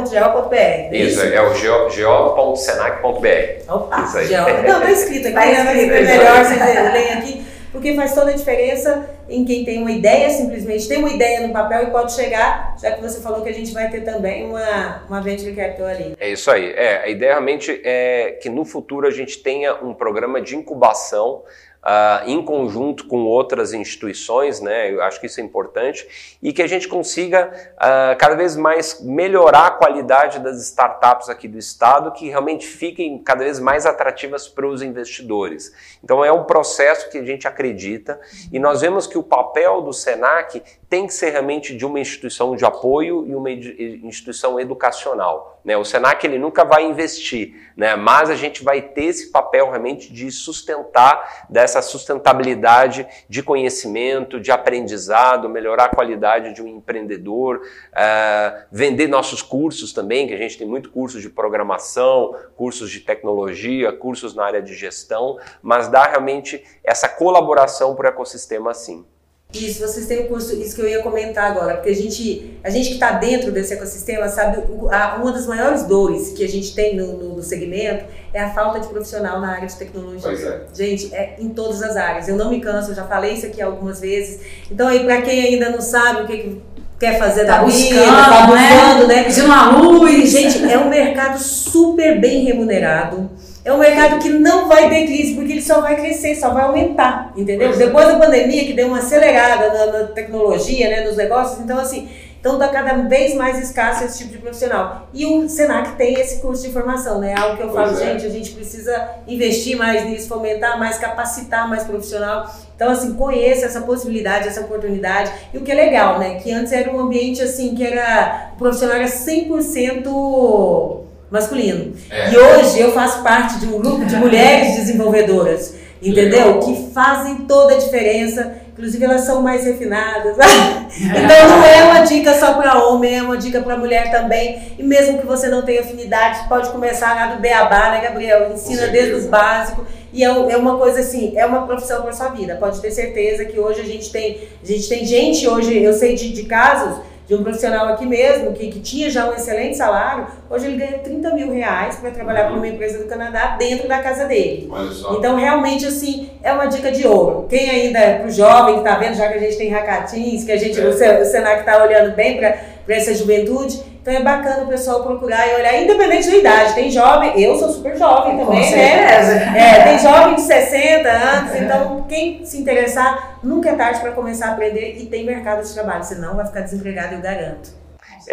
é 0.91 0.98
isso, 0.98 1.22
é 1.22 1.39
o 1.39 1.54
geo.senac.br. 1.88 3.72
Opa, 3.72 4.02
isso 4.02 4.17
aí. 4.17 4.26
Geo. 4.26 4.44
Não, 4.44 4.80
está 4.80 4.91
escrito 4.91 5.28
aqui, 5.28 5.36
tá 5.36 5.46
escrito, 5.46 5.94
é 5.94 6.02
melhor 6.02 6.44
vocês 6.44 6.60
lerem 6.60 7.13
aqui, 7.13 7.46
porque 7.72 7.94
faz 7.94 8.15
toda 8.15 8.32
a 8.32 8.34
diferença 8.34 9.08
em 9.30 9.46
quem 9.46 9.63
tem 9.63 9.78
uma 9.84 9.91
ideia, 9.91 10.32
simplesmente 10.32 10.88
tem 10.88 10.98
uma 10.98 11.12
ideia 11.12 11.46
no 11.46 11.54
papel 11.54 11.84
e 11.84 11.91
pode 11.91 12.13
chegar, 12.13 12.76
já 12.82 12.91
que 12.91 13.02
você 13.02 13.22
falou 13.22 13.44
que 13.44 13.50
a 13.50 13.54
gente 13.54 13.72
vai 13.72 13.88
ter 13.88 14.02
também 14.02 14.48
uma, 14.48 15.04
uma 15.08 15.22
venture 15.22 15.56
capital 15.56 15.86
ali. 15.86 16.15
É 16.20 16.32
isso 16.32 16.50
aí. 16.50 16.74
É, 16.76 17.04
a 17.04 17.08
ideia 17.08 17.34
realmente 17.34 17.80
é 17.86 18.39
que 18.41 18.50
no 18.50 18.65
futuro 18.65 19.06
a 19.06 19.12
gente 19.12 19.44
tenha 19.44 19.76
um 19.76 19.94
programa 19.94 20.41
de 20.41 20.56
incubação 20.56 21.44
uh, 21.84 22.30
em 22.30 22.44
conjunto 22.44 23.08
com 23.08 23.24
outras 23.26 23.74
instituições, 23.74 24.62
né? 24.62 24.91
Eu 24.91 25.02
acho 25.02 25.20
que 25.20 25.26
isso 25.26 25.39
é 25.39 25.44
importante 25.44 26.38
e 26.41 26.54
que 26.54 26.62
a 26.62 26.67
gente 26.67 26.88
consiga 26.88 27.52
uh, 27.76 28.17
cada 28.17 28.36
vez 28.36 28.56
mais 28.56 29.02
melhorar 29.02 29.67
a 29.67 29.72
qualidade 29.72 30.39
das 30.39 30.62
startups 30.62 31.30
aqui 31.30 31.48
do 31.48 31.58
estado, 31.58 32.12
que 32.12 32.30
realmente 32.30 32.65
fiquem 32.65 33.17
cada 33.20 33.44
vez 33.44 33.60
mais 33.60 33.86
atrativas 33.86 34.48
para 34.48 34.67
os 34.67 34.82
investidores. 34.82 35.74
Então 36.04 36.24
é 36.24 36.32
um 36.32 36.44
processo 36.44 37.10
que 37.10 37.17
a 37.17 37.26
gente 37.26 37.48
acredita 37.48 38.20
e 38.52 38.60
nós 38.60 38.82
vemos 38.82 39.08
que 39.08 39.17
o 39.17 39.24
papel 39.24 39.82
do 39.82 39.94
Senac 39.94 40.62
tem 40.92 41.08
que 41.08 41.14
ser 41.14 41.30
realmente 41.30 41.74
de 41.74 41.86
uma 41.86 42.02
instituição 42.02 42.54
de 42.54 42.66
apoio 42.66 43.26
e 43.26 43.34
uma 43.34 43.50
instituição 43.50 44.60
educacional. 44.60 45.62
Né? 45.64 45.78
O 45.78 45.86
Senac 45.86 46.28
ele 46.28 46.38
nunca 46.38 46.66
vai 46.66 46.84
investir, 46.84 47.72
né? 47.78 47.96
mas 47.96 48.30
a 48.30 48.36
gente 48.36 48.62
vai 48.62 48.82
ter 48.82 49.06
esse 49.06 49.32
papel 49.32 49.70
realmente 49.70 50.12
de 50.12 50.30
sustentar 50.30 51.46
dessa 51.50 51.82
sustentabilidade 51.82 53.08
de 53.30 53.42
conhecimento, 53.42 54.38
de 54.38 54.52
aprendizado, 54.52 55.48
melhorar 55.48 55.86
a 55.86 55.96
qualidade 55.96 56.54
de 56.54 56.62
um 56.62 56.68
empreendedor, 56.68 57.62
uh, 57.62 58.66
vender 58.70 59.08
nossos 59.08 59.42
cursos 59.42 59.94
também, 59.94 60.28
que 60.28 60.34
a 60.34 60.38
gente 60.38 60.58
tem 60.58 60.68
muito 60.68 60.90
cursos 60.90 61.22
de 61.22 61.30
programação, 61.30 62.36
cursos 62.58 62.92
de 62.92 63.00
tecnologia, 63.00 63.94
cursos 63.94 64.36
na 64.36 64.44
área 64.44 64.62
de 64.62 64.74
gestão, 64.74 65.40
mas 65.62 65.88
dar 65.88 66.10
realmente 66.10 66.62
essa 66.84 67.08
colaboração 67.08 67.96
para 67.96 68.08
o 68.08 68.10
ecossistema 68.10 68.72
assim. 68.72 69.06
Isso, 69.54 69.86
vocês 69.86 70.06
têm 70.06 70.22
um 70.22 70.28
curso, 70.28 70.56
isso 70.56 70.76
que 70.76 70.82
eu 70.82 70.88
ia 70.88 71.02
comentar 71.02 71.52
agora, 71.52 71.76
porque 71.76 71.90
a 71.90 71.96
gente, 71.96 72.58
a 72.64 72.70
gente 72.70 72.88
que 72.88 72.94
está 72.94 73.12
dentro 73.12 73.52
desse 73.52 73.74
ecossistema 73.74 74.30
sabe 74.30 74.64
a, 74.90 75.18
uma 75.18 75.34
das 75.34 75.46
maiores 75.46 75.84
dores 75.84 76.30
que 76.30 76.44
a 76.44 76.48
gente 76.48 76.74
tem 76.74 76.96
no, 76.96 77.18
no, 77.18 77.36
no, 77.36 77.44
segmento 77.44 78.06
é 78.34 78.40
a 78.40 78.54
falta 78.54 78.80
de 78.80 78.88
profissional 78.88 79.42
na 79.42 79.56
área 79.56 79.68
de 79.68 79.76
tecnologia. 79.76 80.32
É. 80.32 80.62
Gente, 80.74 81.14
é 81.14 81.36
em 81.38 81.50
todas 81.50 81.84
as 81.84 81.98
áreas. 81.98 82.30
Eu 82.30 82.38
não 82.38 82.50
me 82.50 82.62
canso, 82.62 82.92
eu 82.92 82.96
já 82.96 83.04
falei 83.04 83.34
isso 83.34 83.46
aqui 83.46 83.62
algumas 83.62 84.00
vezes. 84.00 84.40
Então 84.72 84.88
aí 84.88 85.04
para 85.04 85.22
quem 85.22 85.44
ainda 85.44 85.70
não 85.70 85.82
sabe 85.82 86.22
o 86.22 86.28
que, 86.28 86.38
que 86.38 86.62
quer 86.98 87.20
fazer 87.20 87.46
Tá 87.46 87.58
da 87.58 87.66
vida, 87.66 87.96
buscando, 87.96 88.30
tá 88.30 88.48
buscando, 88.48 89.08
né? 89.08 89.16
né? 89.16 89.24
Pedindo 89.24 89.46
uma 89.48 89.78
luz. 89.78 90.30
Gente, 90.30 90.72
é 90.72 90.78
um 90.78 90.88
mercado 90.88 91.38
super 91.38 92.22
bem 92.22 92.46
remunerado. 92.46 93.30
É 93.63 93.71
um 93.71 93.78
mercado 93.78 94.19
que 94.19 94.30
não 94.30 94.67
vai 94.67 94.89
ter 94.89 95.06
crise, 95.06 95.36
porque 95.36 95.52
ele 95.52 95.62
só 95.62 95.82
vai 95.82 95.95
crescer, 95.95 96.36
só 96.36 96.50
vai 96.50 96.63
aumentar, 96.63 97.32
entendeu? 97.36 97.71
É. 97.71 97.76
Depois 97.76 98.08
da 98.08 98.17
pandemia, 98.17 98.65
que 98.65 98.74
deu 98.74 98.88
uma 98.88 98.97
acelerada 98.97 99.71
na, 99.71 100.00
na 100.00 100.08
tecnologia, 100.08 100.89
né, 100.89 101.02
nos 101.02 101.15
negócios, 101.15 101.60
então 101.60 101.78
assim, 101.78 102.10
então 102.41 102.58
tá 102.58 102.69
cada 102.69 103.04
vez 103.04 103.36
mais 103.36 103.60
escasso 103.60 104.04
esse 104.04 104.17
tipo 104.17 104.32
de 104.32 104.39
profissional. 104.39 105.08
E 105.13 105.28
o 105.28 105.47
Senac 105.47 105.91
tem 105.91 106.15
esse 106.15 106.41
curso 106.41 106.63
de 106.65 106.74
formação, 106.74 107.19
né? 107.19 107.36
Algo 107.38 107.56
que 107.56 107.62
eu 107.62 107.69
Pois 107.69 107.91
falo, 107.91 108.02
é. 108.02 108.13
gente, 108.13 108.26
a 108.26 108.30
gente 108.30 108.52
precisa 108.54 109.10
investir 109.28 109.78
mais 109.78 110.04
nisso, 110.06 110.28
fomentar 110.28 110.80
mais, 110.80 110.97
capacitar 110.97 111.69
mais 111.69 111.84
profissional. 111.84 112.52
Então, 112.76 112.89
assim, 112.89 113.13
conheça 113.13 113.67
essa 113.67 113.82
possibilidade, 113.82 114.47
essa 114.47 114.62
oportunidade. 114.62 115.32
E 115.54 115.60
o 115.60 115.62
que 115.62 115.71
é 115.71 115.76
legal, 115.76 116.17
né? 116.17 116.39
Que 116.39 116.52
antes 116.52 116.74
era 116.74 116.91
um 116.91 117.00
ambiente, 117.00 117.43
assim, 117.43 117.76
que 117.76 117.86
era... 117.86 118.54
O 118.56 118.58
profissional 118.58 118.95
era 118.95 119.06
100% 119.06 121.02
masculino. 121.32 121.94
É. 122.10 122.32
E 122.32 122.38
hoje 122.38 122.80
eu 122.80 122.91
faço 122.91 123.24
parte 123.24 123.60
de 123.60 123.67
um 123.67 123.80
grupo 123.80 124.06
de 124.06 124.15
mulheres 124.17 124.76
desenvolvedoras, 124.86 125.74
entendeu? 126.02 126.60
Que 126.60 126.91
fazem 126.94 127.38
toda 127.48 127.76
a 127.76 127.78
diferença. 127.78 128.60
Inclusive, 128.74 129.06
elas 129.06 129.22
são 129.22 129.41
mais 129.41 129.63
refinadas. 129.63 130.36
então, 131.00 131.50
não 131.50 131.63
é 131.63 131.84
uma 131.84 132.00
dica 132.02 132.34
só 132.34 132.54
para 132.54 132.84
homem, 132.84 133.17
é 133.17 133.22
uma 133.22 133.38
dica 133.38 133.62
para 133.62 133.78
mulher 133.78 134.12
também. 134.12 134.74
E 134.78 134.84
mesmo 134.84 135.20
que 135.20 135.26
você 135.26 135.48
não 135.48 135.62
tenha 135.62 135.82
afinidade, 135.82 136.48
pode 136.50 136.70
começar 136.70 137.13
lá 137.13 137.28
do 137.28 137.41
beabá, 137.41 137.91
né, 137.91 138.02
Gabriel? 138.02 138.52
Ensina 138.52 138.88
desde 138.88 139.12
certeza. 139.12 139.28
o 139.28 139.30
básico. 139.30 139.86
E 140.13 140.24
é, 140.24 140.28
é 140.28 140.58
uma 140.58 140.78
coisa 140.78 141.00
assim, 141.00 141.38
é 141.38 141.46
uma 141.46 141.65
profissão 141.65 142.02
para 142.02 142.12
sua 142.12 142.30
vida. 142.30 142.56
Pode 142.56 142.82
ter 142.82 142.91
certeza 142.91 143.46
que 143.46 143.60
hoje 143.60 143.82
a 143.82 143.86
gente 143.86 144.12
tem, 144.12 144.41
a 144.62 144.67
gente 144.67 144.89
tem 144.89 145.06
gente 145.06 145.48
hoje, 145.48 145.82
eu 145.82 145.94
sei 145.94 146.15
de, 146.15 146.34
de 146.34 146.44
casos 146.44 147.02
de 147.28 147.36
um 147.36 147.44
profissional 147.44 147.88
aqui 147.88 148.06
mesmo 148.06 148.52
que, 148.52 148.67
que 148.67 148.82
tinha 148.82 149.10
já 149.10 149.30
um 149.30 149.34
excelente 149.34 149.78
salário, 149.78 150.28
hoje 150.52 150.68
ele 150.68 150.78
ganha 150.78 151.00
30 151.00 151.34
mil 151.34 151.52
reais 151.52 151.96
para 151.96 152.12
trabalhar 152.12 152.46
para 152.46 152.54
uma 152.56 152.68
empresa 152.68 152.98
do 153.00 153.06
Canadá 153.06 153.56
dentro 153.58 153.88
da 153.88 154.00
casa 154.00 154.26
dele. 154.26 154.68
Olha 154.72 154.92
só. 154.92 155.14
Então, 155.16 155.36
realmente, 155.36 155.86
assim, 155.86 156.30
é 156.44 156.52
uma 156.52 156.66
dica 156.68 156.92
de 156.92 157.08
ouro. 157.08 157.48
Quem 157.50 157.70
ainda, 157.70 158.00
é 158.00 158.20
pro 158.20 158.30
jovem 158.30 158.78
que 158.78 158.84
tá 158.84 158.96
vendo, 158.96 159.16
já 159.16 159.28
que 159.30 159.36
a 159.36 159.40
gente 159.40 159.58
tem 159.58 159.70
hacatins, 159.70 160.44
que 160.44 160.52
a 160.52 160.58
gente, 160.58 160.80
É. 160.80 160.84
o, 160.86 160.94
Sen- 160.94 161.22
o 161.22 161.26
Senac 161.26 161.64
tá 161.64 161.84
olhando 161.84 162.16
bem 162.16 162.38
para 162.38 162.56
essa 162.90 163.14
juventude, 163.14 163.82
então 164.02 164.14
é 164.14 164.20
bacana 164.22 164.64
o 164.64 164.68
pessoal 164.68 165.04
procurar 165.04 165.48
e 165.48 165.56
olhar, 165.56 165.82
independente 165.82 166.30
da 166.30 166.36
idade. 166.38 166.74
Tem 166.74 166.90
jovem, 166.92 167.40
eu 167.42 167.56
sou 167.58 167.70
super 167.70 167.96
jovem 167.96 168.36
Com 168.38 168.46
também, 168.48 168.60
né? 168.72 169.24
certeza. 169.24 169.58
É, 169.58 169.84
tem 169.84 170.00
jovem 170.00 170.36
de 170.36 170.42
60 170.42 171.08
anos, 171.10 171.56
então 171.56 172.06
quem 172.10 172.44
se 172.44 172.58
interessar, 172.60 173.38
nunca 173.44 173.70
é 173.70 173.76
tarde 173.76 174.00
para 174.02 174.12
começar 174.12 174.48
a 174.48 174.52
aprender 174.54 174.98
e 175.00 175.06
tem 175.06 175.24
mercado 175.24 175.64
de 175.64 175.72
trabalho, 175.74 176.04
senão 176.04 176.36
vai 176.36 176.46
ficar 176.46 176.62
desempregado, 176.62 177.14
eu 177.16 177.22
garanto. 177.22 177.81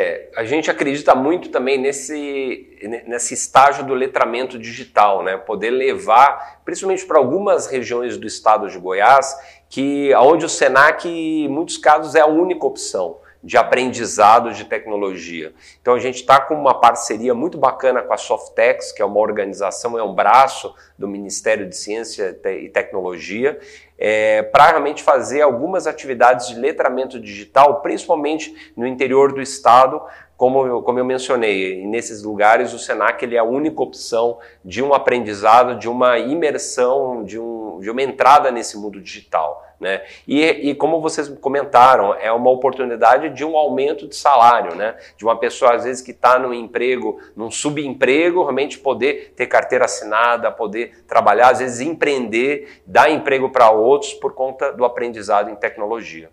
É, 0.00 0.28
a 0.36 0.44
gente 0.44 0.70
acredita 0.70 1.12
muito 1.12 1.48
também 1.48 1.76
nesse, 1.76 2.78
nesse 3.04 3.34
estágio 3.34 3.84
do 3.84 3.94
letramento 3.94 4.56
digital, 4.56 5.24
né? 5.24 5.36
Poder 5.36 5.70
levar, 5.70 6.60
principalmente 6.64 7.04
para 7.04 7.18
algumas 7.18 7.66
regiões 7.66 8.16
do 8.16 8.24
estado 8.24 8.70
de 8.70 8.78
Goiás, 8.78 9.36
que 9.68 10.14
onde 10.14 10.46
o 10.46 10.48
Senac, 10.48 11.08
em 11.08 11.48
muitos 11.48 11.78
casos, 11.78 12.14
é 12.14 12.20
a 12.20 12.26
única 12.26 12.64
opção 12.64 13.18
de 13.42 13.56
aprendizado 13.56 14.52
de 14.52 14.66
tecnologia. 14.66 15.52
Então 15.82 15.94
a 15.94 15.98
gente 15.98 16.20
está 16.20 16.40
com 16.40 16.54
uma 16.54 16.78
parceria 16.78 17.34
muito 17.34 17.58
bacana 17.58 18.00
com 18.00 18.14
a 18.14 18.16
Softex, 18.16 18.92
que 18.92 19.02
é 19.02 19.04
uma 19.04 19.18
organização, 19.18 19.98
é 19.98 20.02
um 20.02 20.14
braço 20.14 20.72
do 20.96 21.08
Ministério 21.08 21.68
de 21.68 21.76
Ciência 21.76 22.38
e 22.44 22.68
Tecnologia, 22.68 23.58
é, 23.98 24.42
para 24.42 24.68
realmente 24.68 25.02
fazer 25.02 25.42
algumas 25.42 25.86
atividades 25.86 26.46
de 26.48 26.54
letramento 26.54 27.18
digital, 27.18 27.80
principalmente 27.80 28.72
no 28.76 28.86
interior 28.86 29.32
do 29.32 29.42
estado, 29.42 30.00
como 30.38 30.64
eu, 30.64 30.80
como 30.82 31.00
eu 31.00 31.04
mencionei, 31.04 31.84
nesses 31.84 32.22
lugares 32.22 32.72
o 32.72 32.78
Senac 32.78 33.24
ele 33.24 33.34
é 33.34 33.40
a 33.40 33.44
única 33.44 33.82
opção 33.82 34.38
de 34.64 34.80
um 34.80 34.94
aprendizado, 34.94 35.76
de 35.76 35.88
uma 35.88 36.16
imersão, 36.16 37.24
de, 37.24 37.36
um, 37.36 37.80
de 37.80 37.90
uma 37.90 38.00
entrada 38.00 38.48
nesse 38.52 38.78
mundo 38.78 39.00
digital. 39.00 39.66
Né? 39.80 40.00
E, 40.28 40.40
e 40.44 40.74
como 40.76 41.00
vocês 41.00 41.28
comentaram, 41.40 42.14
é 42.14 42.30
uma 42.30 42.50
oportunidade 42.50 43.30
de 43.30 43.44
um 43.44 43.56
aumento 43.56 44.06
de 44.06 44.14
salário, 44.14 44.76
né? 44.76 44.94
de 45.16 45.24
uma 45.24 45.36
pessoa 45.36 45.74
às 45.74 45.82
vezes 45.82 46.02
que 46.02 46.12
está 46.12 46.38
num 46.38 46.54
emprego, 46.54 47.20
num 47.34 47.50
subemprego, 47.50 48.42
realmente 48.42 48.78
poder 48.78 49.32
ter 49.34 49.48
carteira 49.48 49.86
assinada, 49.86 50.52
poder 50.52 51.02
trabalhar, 51.08 51.50
às 51.50 51.58
vezes 51.58 51.80
empreender, 51.80 52.80
dar 52.86 53.10
emprego 53.10 53.50
para 53.50 53.72
outros 53.72 54.14
por 54.14 54.34
conta 54.34 54.72
do 54.72 54.84
aprendizado 54.84 55.50
em 55.50 55.56
tecnologia. 55.56 56.30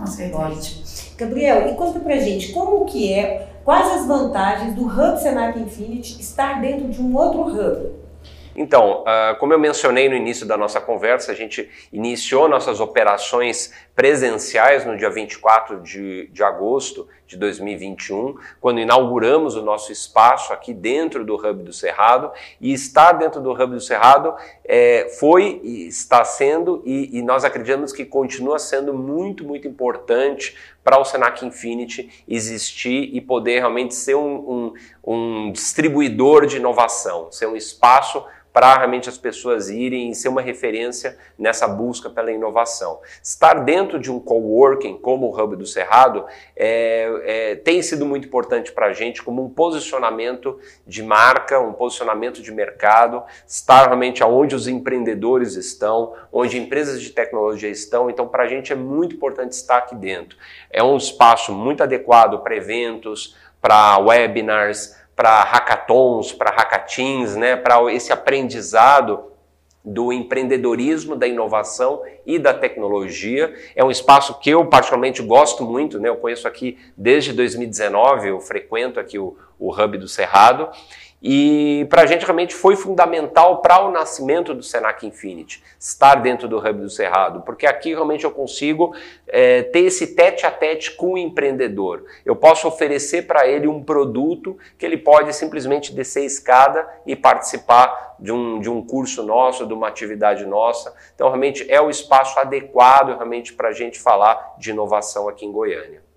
Com 0.00 0.06
certeza. 0.06 1.14
Gabriel, 1.18 1.68
e 1.68 1.74
conta 1.74 2.00
pra 2.00 2.18
gente 2.18 2.52
como 2.52 2.86
que 2.86 3.12
é, 3.12 3.48
quais 3.64 3.92
as 3.92 4.06
vantagens 4.06 4.74
do 4.74 4.86
Hub 4.86 5.20
Senac 5.20 5.58
Infinity 5.58 6.20
estar 6.20 6.60
dentro 6.60 6.88
de 6.88 7.00
um 7.02 7.14
outro 7.14 7.42
hub? 7.42 7.99
Então, 8.60 9.02
ah, 9.06 9.34
como 9.40 9.54
eu 9.54 9.58
mencionei 9.58 10.06
no 10.06 10.14
início 10.14 10.44
da 10.44 10.54
nossa 10.54 10.82
conversa, 10.82 11.32
a 11.32 11.34
gente 11.34 11.66
iniciou 11.90 12.46
nossas 12.46 12.78
operações 12.78 13.72
presenciais 13.96 14.84
no 14.84 14.98
dia 14.98 15.08
24 15.08 15.80
de, 15.80 16.28
de 16.28 16.42
agosto 16.42 17.08
de 17.26 17.38
2021, 17.38 18.34
quando 18.60 18.78
inauguramos 18.78 19.56
o 19.56 19.62
nosso 19.62 19.90
espaço 19.90 20.52
aqui 20.52 20.74
dentro 20.74 21.24
do 21.24 21.36
Hub 21.36 21.62
do 21.62 21.72
Cerrado. 21.72 22.30
E 22.60 22.70
estar 22.74 23.12
dentro 23.12 23.40
do 23.40 23.50
Hub 23.50 23.72
do 23.72 23.80
Cerrado 23.80 24.34
eh, 24.62 25.08
foi 25.18 25.58
e 25.64 25.86
está 25.86 26.22
sendo, 26.22 26.82
e, 26.84 27.18
e 27.18 27.22
nós 27.22 27.44
acreditamos 27.44 27.94
que 27.94 28.04
continua 28.04 28.58
sendo 28.58 28.92
muito, 28.92 29.42
muito 29.42 29.66
importante 29.66 30.54
para 30.84 30.98
o 30.98 31.04
Senac 31.04 31.46
Infinity 31.46 32.24
existir 32.28 33.08
e 33.14 33.22
poder 33.22 33.60
realmente 33.60 33.94
ser 33.94 34.16
um, 34.16 34.72
um, 35.04 35.44
um 35.46 35.52
distribuidor 35.52 36.44
de 36.44 36.58
inovação, 36.58 37.32
ser 37.32 37.46
um 37.46 37.56
espaço 37.56 38.22
para 38.52 38.76
realmente 38.76 39.08
as 39.08 39.16
pessoas 39.16 39.68
irem 39.68 40.10
e 40.10 40.14
ser 40.14 40.28
uma 40.28 40.40
referência 40.40 41.16
nessa 41.38 41.68
busca 41.68 42.10
pela 42.10 42.32
inovação. 42.32 43.00
Estar 43.22 43.64
dentro 43.64 43.98
de 43.98 44.10
um 44.10 44.18
coworking 44.18 44.98
como 44.98 45.26
o 45.26 45.40
Hub 45.40 45.56
do 45.56 45.66
Cerrado 45.66 46.24
é, 46.56 47.22
é, 47.24 47.54
tem 47.56 47.80
sido 47.82 48.04
muito 48.04 48.26
importante 48.26 48.72
para 48.72 48.86
a 48.86 48.92
gente 48.92 49.22
como 49.22 49.44
um 49.44 49.48
posicionamento 49.48 50.58
de 50.86 51.02
marca, 51.02 51.60
um 51.60 51.72
posicionamento 51.72 52.42
de 52.42 52.52
mercado, 52.52 53.22
estar 53.46 53.86
realmente 53.86 54.22
aonde 54.22 54.54
os 54.54 54.66
empreendedores 54.66 55.54
estão, 55.54 56.14
onde 56.32 56.58
empresas 56.58 57.00
de 57.00 57.10
tecnologia 57.10 57.70
estão. 57.70 58.10
Então, 58.10 58.26
para 58.26 58.44
a 58.44 58.48
gente 58.48 58.72
é 58.72 58.76
muito 58.76 59.14
importante 59.14 59.52
estar 59.52 59.78
aqui 59.78 59.94
dentro. 59.94 60.36
É 60.70 60.82
um 60.82 60.96
espaço 60.96 61.52
muito 61.52 61.82
adequado 61.82 62.40
para 62.40 62.56
eventos, 62.56 63.36
para 63.60 63.98
webinars, 63.98 64.96
para 65.20 65.42
hackathons, 65.42 66.32
para 66.32 66.50
hackatins, 66.50 67.36
né, 67.36 67.54
para 67.54 67.92
esse 67.92 68.10
aprendizado 68.10 69.24
do 69.84 70.14
empreendedorismo, 70.14 71.14
da 71.14 71.26
inovação 71.26 72.00
e 72.24 72.38
da 72.38 72.54
tecnologia. 72.54 73.54
É 73.76 73.84
um 73.84 73.90
espaço 73.90 74.40
que 74.40 74.48
eu 74.48 74.64
particularmente 74.64 75.20
gosto 75.20 75.62
muito, 75.62 76.00
né? 76.00 76.08
Eu 76.08 76.16
conheço 76.16 76.48
aqui 76.48 76.78
desde 76.96 77.34
2019, 77.34 78.28
eu 78.28 78.40
frequento 78.40 78.98
aqui 78.98 79.18
o, 79.18 79.36
o 79.58 79.70
Hub 79.70 79.98
do 79.98 80.08
Cerrado. 80.08 80.70
E 81.22 81.86
para 81.90 82.02
a 82.02 82.06
gente 82.06 82.24
realmente 82.24 82.54
foi 82.54 82.76
fundamental 82.76 83.60
para 83.60 83.84
o 83.84 83.90
nascimento 83.90 84.54
do 84.54 84.62
Senac 84.62 85.06
Infinity, 85.06 85.62
estar 85.78 86.14
dentro 86.14 86.48
do 86.48 86.58
Hub 86.58 86.80
do 86.80 86.88
Cerrado, 86.88 87.42
porque 87.42 87.66
aqui 87.66 87.90
realmente 87.90 88.24
eu 88.24 88.30
consigo 88.30 88.94
é, 89.28 89.62
ter 89.64 89.80
esse 89.80 90.14
tete 90.14 90.46
a 90.46 90.50
tete 90.50 90.92
com 90.92 91.12
o 91.12 91.18
empreendedor. 91.18 92.04
Eu 92.24 92.34
posso 92.34 92.66
oferecer 92.66 93.26
para 93.26 93.46
ele 93.46 93.68
um 93.68 93.82
produto 93.82 94.56
que 94.78 94.86
ele 94.86 94.96
pode 94.96 95.34
simplesmente 95.34 95.94
descer 95.94 96.22
a 96.22 96.26
escada 96.26 96.88
e 97.06 97.14
participar 97.14 98.16
de 98.18 98.32
um, 98.32 98.58
de 98.58 98.70
um 98.70 98.84
curso 98.84 99.22
nosso, 99.22 99.66
de 99.66 99.74
uma 99.74 99.88
atividade 99.88 100.46
nossa. 100.46 100.94
Então, 101.14 101.28
realmente 101.28 101.70
é 101.70 101.80
o 101.80 101.90
espaço 101.90 102.38
adequado 102.38 103.08
realmente 103.08 103.52
para 103.52 103.68
a 103.68 103.72
gente 103.72 103.98
falar 103.98 104.54
de 104.58 104.70
inovação 104.70 105.28
aqui 105.28 105.44
em 105.44 105.52
Goiânia. 105.52 106.09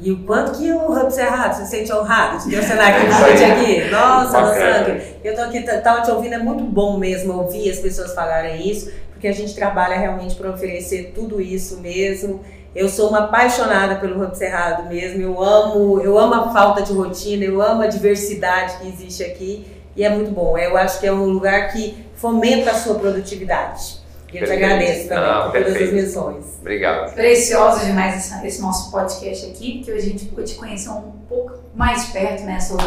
E 0.00 0.12
o 0.12 0.18
quanto 0.24 0.52
que 0.58 0.70
o 0.72 0.92
Hub 0.92 1.10
Cerrado 1.12 1.54
se 1.56 1.66
sente 1.66 1.92
honrado 1.92 2.48
de 2.48 2.54
É 2.54 2.60
isso 2.60 2.72
aí. 2.72 3.06
Infinity 3.08 3.44
aqui? 3.44 3.90
Nossa. 3.90 4.54
Sangue. 4.54 5.02
Eu 5.24 5.34
tô 5.34 5.40
aqui, 5.42 5.60
t- 5.62 5.78
tava 5.78 6.02
te 6.02 6.10
ouvindo, 6.10 6.34
é 6.34 6.38
muito 6.38 6.62
bom 6.62 6.96
mesmo 6.98 7.32
ouvir 7.34 7.68
as 7.70 7.78
pessoas 7.78 8.14
falarem 8.14 8.68
isso, 8.70 8.92
porque 9.10 9.26
a 9.26 9.32
gente 9.32 9.54
trabalha 9.54 9.96
realmente 9.98 10.36
para 10.36 10.50
oferecer 10.50 11.12
tudo 11.14 11.40
isso 11.40 11.78
mesmo. 11.80 12.40
Eu 12.74 12.88
sou 12.88 13.08
uma 13.08 13.24
apaixonada 13.24 13.96
pelo 13.96 14.22
Hub 14.22 14.36
Cerrado 14.36 14.88
mesmo. 14.88 15.20
Eu 15.20 15.42
amo, 15.42 16.00
eu 16.00 16.16
amo 16.16 16.34
a 16.34 16.52
falta 16.52 16.82
de 16.82 16.92
rotina, 16.92 17.44
eu 17.44 17.60
amo 17.60 17.82
a 17.82 17.86
diversidade 17.88 18.76
que 18.78 18.88
existe 18.88 19.24
aqui 19.24 19.66
e 19.96 20.04
é 20.04 20.08
muito 20.10 20.30
bom. 20.30 20.56
Eu 20.56 20.76
acho 20.76 21.00
que 21.00 21.06
é 21.08 21.12
um 21.12 21.24
lugar 21.24 21.72
que 21.72 22.06
fomenta 22.14 22.70
a 22.70 22.74
sua 22.74 22.94
produtividade. 22.94 23.97
E 24.32 24.36
eu 24.36 24.42
te 24.44 24.48
Perfeito. 24.50 24.64
agradeço 24.64 25.08
também 25.08 25.24
Ah, 25.30 25.40
por 25.42 25.52
todas 25.52 25.66
as 25.68 25.72
perfeito. 25.78 25.94
missões. 25.94 26.44
Obrigado. 26.60 27.14
Precioso 27.14 27.84
demais 27.86 28.16
esse, 28.16 28.46
esse 28.46 28.60
nosso 28.60 28.90
podcast 28.90 29.46
aqui, 29.46 29.78
porque 29.78 29.92
hoje 29.92 30.06
a 30.06 30.10
gente 30.10 30.24
pôde 30.26 30.54
conhecer 30.54 30.90
um 30.90 31.12
pouco 31.28 31.52
mais 31.74 32.04
perto, 32.06 32.42
né, 32.44 32.60
sobre 32.60 32.84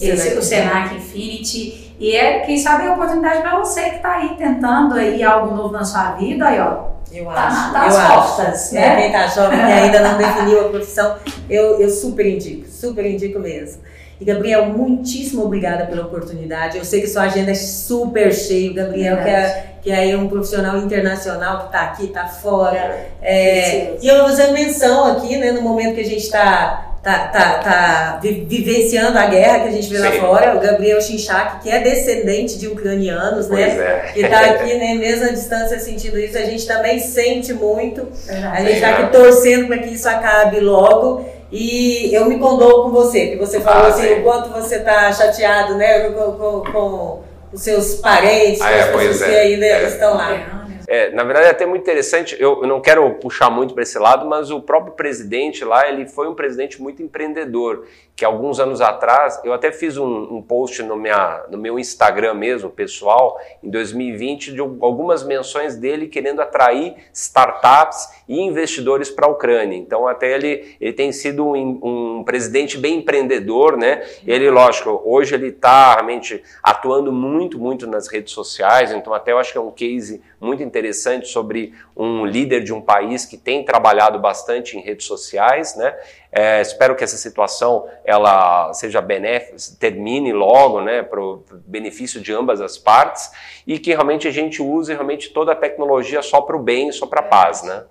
esse, 0.00 0.34
o 0.38 0.42
Senac 0.42 0.94
Infinity. 0.94 1.94
E 1.98 2.14
é, 2.14 2.40
quem 2.40 2.56
sabe, 2.58 2.84
é 2.84 2.88
a 2.88 2.92
oportunidade 2.94 3.40
para 3.42 3.58
você 3.58 3.82
que 3.90 3.96
está 3.96 4.16
aí 4.18 4.36
tentando 4.38 4.94
aí 4.94 5.20
algo 5.22 5.52
novo 5.54 5.72
na 5.72 5.84
sua 5.84 6.12
vida, 6.12 6.46
aí 6.46 6.60
ó. 6.60 6.88
Eu 7.10 7.24
Tá, 7.24 7.46
acho, 7.48 7.72
tá 7.72 7.88
eu 7.88 7.96
acho. 7.96 8.12
portas, 8.36 8.72
É, 8.74 8.80
né? 8.80 9.02
quem 9.02 9.12
tá 9.12 9.26
jovem 9.28 9.58
que 9.58 9.64
ainda 9.64 10.00
não 10.00 10.18
definiu 10.18 10.60
a 10.60 10.68
profissão, 10.68 11.16
eu, 11.48 11.80
eu 11.80 11.88
super 11.90 12.26
indico, 12.26 12.68
super 12.68 13.04
indico 13.06 13.38
mesmo. 13.40 13.80
E 14.20 14.24
Gabriel, 14.24 14.66
muitíssimo 14.66 15.44
obrigada 15.44 15.86
pela 15.86 16.02
oportunidade. 16.02 16.76
Eu 16.76 16.84
sei 16.84 17.00
que 17.00 17.06
sua 17.06 17.22
agenda 17.22 17.52
é 17.52 17.54
super 17.54 18.32
cheia. 18.34 18.70
O 18.70 18.74
Gabriel, 18.74 19.16
que 19.18 19.28
é, 19.28 19.64
que 19.80 19.92
é 19.92 20.16
um 20.16 20.26
profissional 20.28 20.76
internacional 20.78 21.60
que 21.60 21.66
está 21.66 21.80
aqui, 21.82 22.06
está 22.06 22.26
fora. 22.26 23.06
É, 23.22 23.94
e 24.02 24.08
eu 24.08 24.18
vou 24.18 24.28
fazer 24.28 24.48
menção 24.52 25.04
aqui, 25.04 25.36
né, 25.36 25.52
no 25.52 25.62
momento 25.62 25.94
que 25.94 26.00
a 26.00 26.04
gente 26.04 26.24
está 26.24 26.96
tá, 27.00 27.28
tá, 27.28 27.58
tá 27.58 28.18
vi- 28.20 28.44
vivenciando 28.48 29.16
a 29.16 29.26
guerra 29.26 29.60
que 29.60 29.68
a 29.68 29.70
gente 29.70 29.88
vê 29.88 29.98
lá 29.98 30.10
Sim. 30.10 30.18
fora, 30.18 30.56
o 30.56 30.60
Gabriel 30.60 31.00
Chinchak, 31.00 31.62
que 31.62 31.70
é 31.70 31.78
descendente 31.80 32.58
de 32.58 32.66
ucranianos, 32.66 33.48
né? 33.48 33.62
É. 33.62 34.10
Que 34.12 34.20
está 34.22 34.40
aqui, 34.40 34.74
né, 34.74 34.94
mesmo 34.94 35.26
à 35.26 35.28
distância 35.28 35.78
sentindo 35.78 36.18
isso, 36.18 36.36
a 36.36 36.42
gente 36.42 36.66
também 36.66 36.98
sente 36.98 37.54
muito. 37.54 38.08
A 38.52 38.60
gente 38.62 38.74
está 38.74 38.90
aqui 38.90 39.12
torcendo 39.12 39.68
para 39.68 39.78
que 39.78 39.94
isso 39.94 40.08
acabe 40.08 40.58
logo. 40.58 41.24
E 41.50 42.14
eu 42.14 42.26
me 42.26 42.38
condoo 42.38 42.84
com 42.84 42.90
você, 42.90 43.28
que 43.28 43.36
você 43.36 43.60
falou 43.60 43.84
Ah, 43.86 43.88
assim, 43.88 44.06
sim. 44.08 44.14
o 44.20 44.22
quanto 44.22 44.50
você 44.50 44.76
está 44.76 45.10
chateado, 45.12 45.76
né, 45.76 46.10
com, 46.10 46.32
com- 46.32 46.72
com 46.72 47.22
os 47.52 47.62
seus 47.62 47.94
parentes, 47.96 48.58
com 48.58 48.64
Ah, 48.64 48.70
é, 48.70 48.80
as 48.80 48.86
pessoas 48.88 49.04
pois 49.18 49.22
que 49.22 49.34
é. 49.34 49.40
ainda 49.40 49.66
É. 49.66 49.84
estão 49.86 50.14
lá. 50.14 50.54
É, 50.86 51.10
na 51.10 51.22
verdade 51.22 51.46
é 51.46 51.50
até 51.50 51.66
muito 51.66 51.82
interessante, 51.82 52.34
eu, 52.40 52.62
eu 52.62 52.66
não 52.66 52.80
quero 52.80 53.10
puxar 53.16 53.50
muito 53.50 53.74
para 53.74 53.82
esse 53.82 53.98
lado, 53.98 54.26
mas 54.26 54.50
o 54.50 54.58
próprio 54.60 54.94
presidente 54.94 55.62
lá, 55.64 55.86
ele 55.86 56.06
foi 56.06 56.26
um 56.28 56.34
presidente 56.34 56.80
muito 56.80 57.02
empreendedor, 57.02 57.84
que 58.18 58.24
alguns 58.24 58.58
anos 58.58 58.80
atrás, 58.80 59.40
eu 59.44 59.52
até 59.52 59.70
fiz 59.70 59.96
um, 59.96 60.04
um 60.04 60.42
post 60.42 60.82
no, 60.82 60.96
minha, 60.96 61.44
no 61.48 61.56
meu 61.56 61.78
Instagram 61.78 62.34
mesmo, 62.34 62.68
pessoal, 62.68 63.40
em 63.62 63.70
2020, 63.70 64.54
de 64.54 64.60
algumas 64.60 65.22
menções 65.22 65.76
dele 65.76 66.08
querendo 66.08 66.42
atrair 66.42 66.96
startups 67.12 68.08
e 68.28 68.40
investidores 68.40 69.08
para 69.08 69.28
a 69.28 69.30
Ucrânia. 69.30 69.76
Então 69.76 70.08
até 70.08 70.34
ele, 70.34 70.76
ele 70.80 70.92
tem 70.92 71.12
sido 71.12 71.46
um, 71.46 72.18
um 72.18 72.24
presidente 72.24 72.76
bem 72.76 72.96
empreendedor, 72.96 73.76
né? 73.76 74.04
Ele, 74.26 74.50
lógico, 74.50 75.00
hoje 75.04 75.36
ele 75.36 75.50
está 75.50 75.94
realmente 75.94 76.42
atuando 76.60 77.12
muito, 77.12 77.56
muito 77.56 77.86
nas 77.86 78.08
redes 78.08 78.32
sociais, 78.32 78.90
então 78.90 79.14
até 79.14 79.30
eu 79.30 79.38
acho 79.38 79.52
que 79.52 79.58
é 79.58 79.60
um 79.60 79.70
case 79.70 80.20
muito 80.40 80.60
interessante 80.60 81.28
sobre 81.28 81.72
um 81.96 82.26
líder 82.26 82.64
de 82.64 82.72
um 82.72 82.80
país 82.80 83.24
que 83.24 83.36
tem 83.36 83.64
trabalhado 83.64 84.18
bastante 84.18 84.76
em 84.76 84.80
redes 84.80 85.06
sociais, 85.06 85.76
né? 85.76 85.94
É, 86.30 86.60
espero 86.60 86.94
que 86.94 87.02
essa 87.02 87.16
situação 87.16 87.86
ela 88.04 88.72
seja 88.74 89.00
benéfica, 89.00 89.56
termine 89.80 90.32
logo, 90.32 90.80
né, 90.80 91.02
para 91.02 91.20
o 91.20 91.42
benefício 91.66 92.20
de 92.20 92.32
ambas 92.32 92.60
as 92.60 92.76
partes 92.76 93.30
e 93.66 93.78
que 93.78 93.92
realmente 93.92 94.28
a 94.28 94.30
gente 94.30 94.62
use 94.62 94.92
realmente 94.92 95.30
toda 95.30 95.52
a 95.52 95.56
tecnologia 95.56 96.20
só 96.20 96.42
para 96.42 96.56
o 96.56 96.62
bem, 96.62 96.92
só 96.92 97.06
para 97.06 97.20
a 97.20 97.24
paz, 97.24 97.62
né? 97.62 97.84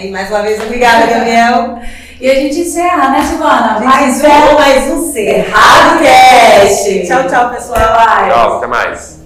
E 0.00 0.10
mais 0.10 0.30
uma 0.30 0.42
vez, 0.42 0.60
obrigada, 0.62 1.06
Gabriel. 1.06 1.78
E 2.20 2.30
a 2.30 2.34
gente 2.34 2.60
encerra, 2.60 3.10
né, 3.10 3.22
Silvana? 3.22 3.80
Mais 3.80 4.22
um, 4.22 4.54
mais 4.54 4.90
um 4.90 5.12
ser. 5.12 5.46
Errado 5.46 6.02
Cast. 6.02 7.06
Tchau, 7.06 7.28
tchau, 7.28 7.50
pessoal. 7.50 7.78
Até 7.78 7.94
mais. 7.94 8.32
Tchau, 8.32 8.56
até 8.56 8.66
mais. 8.66 9.17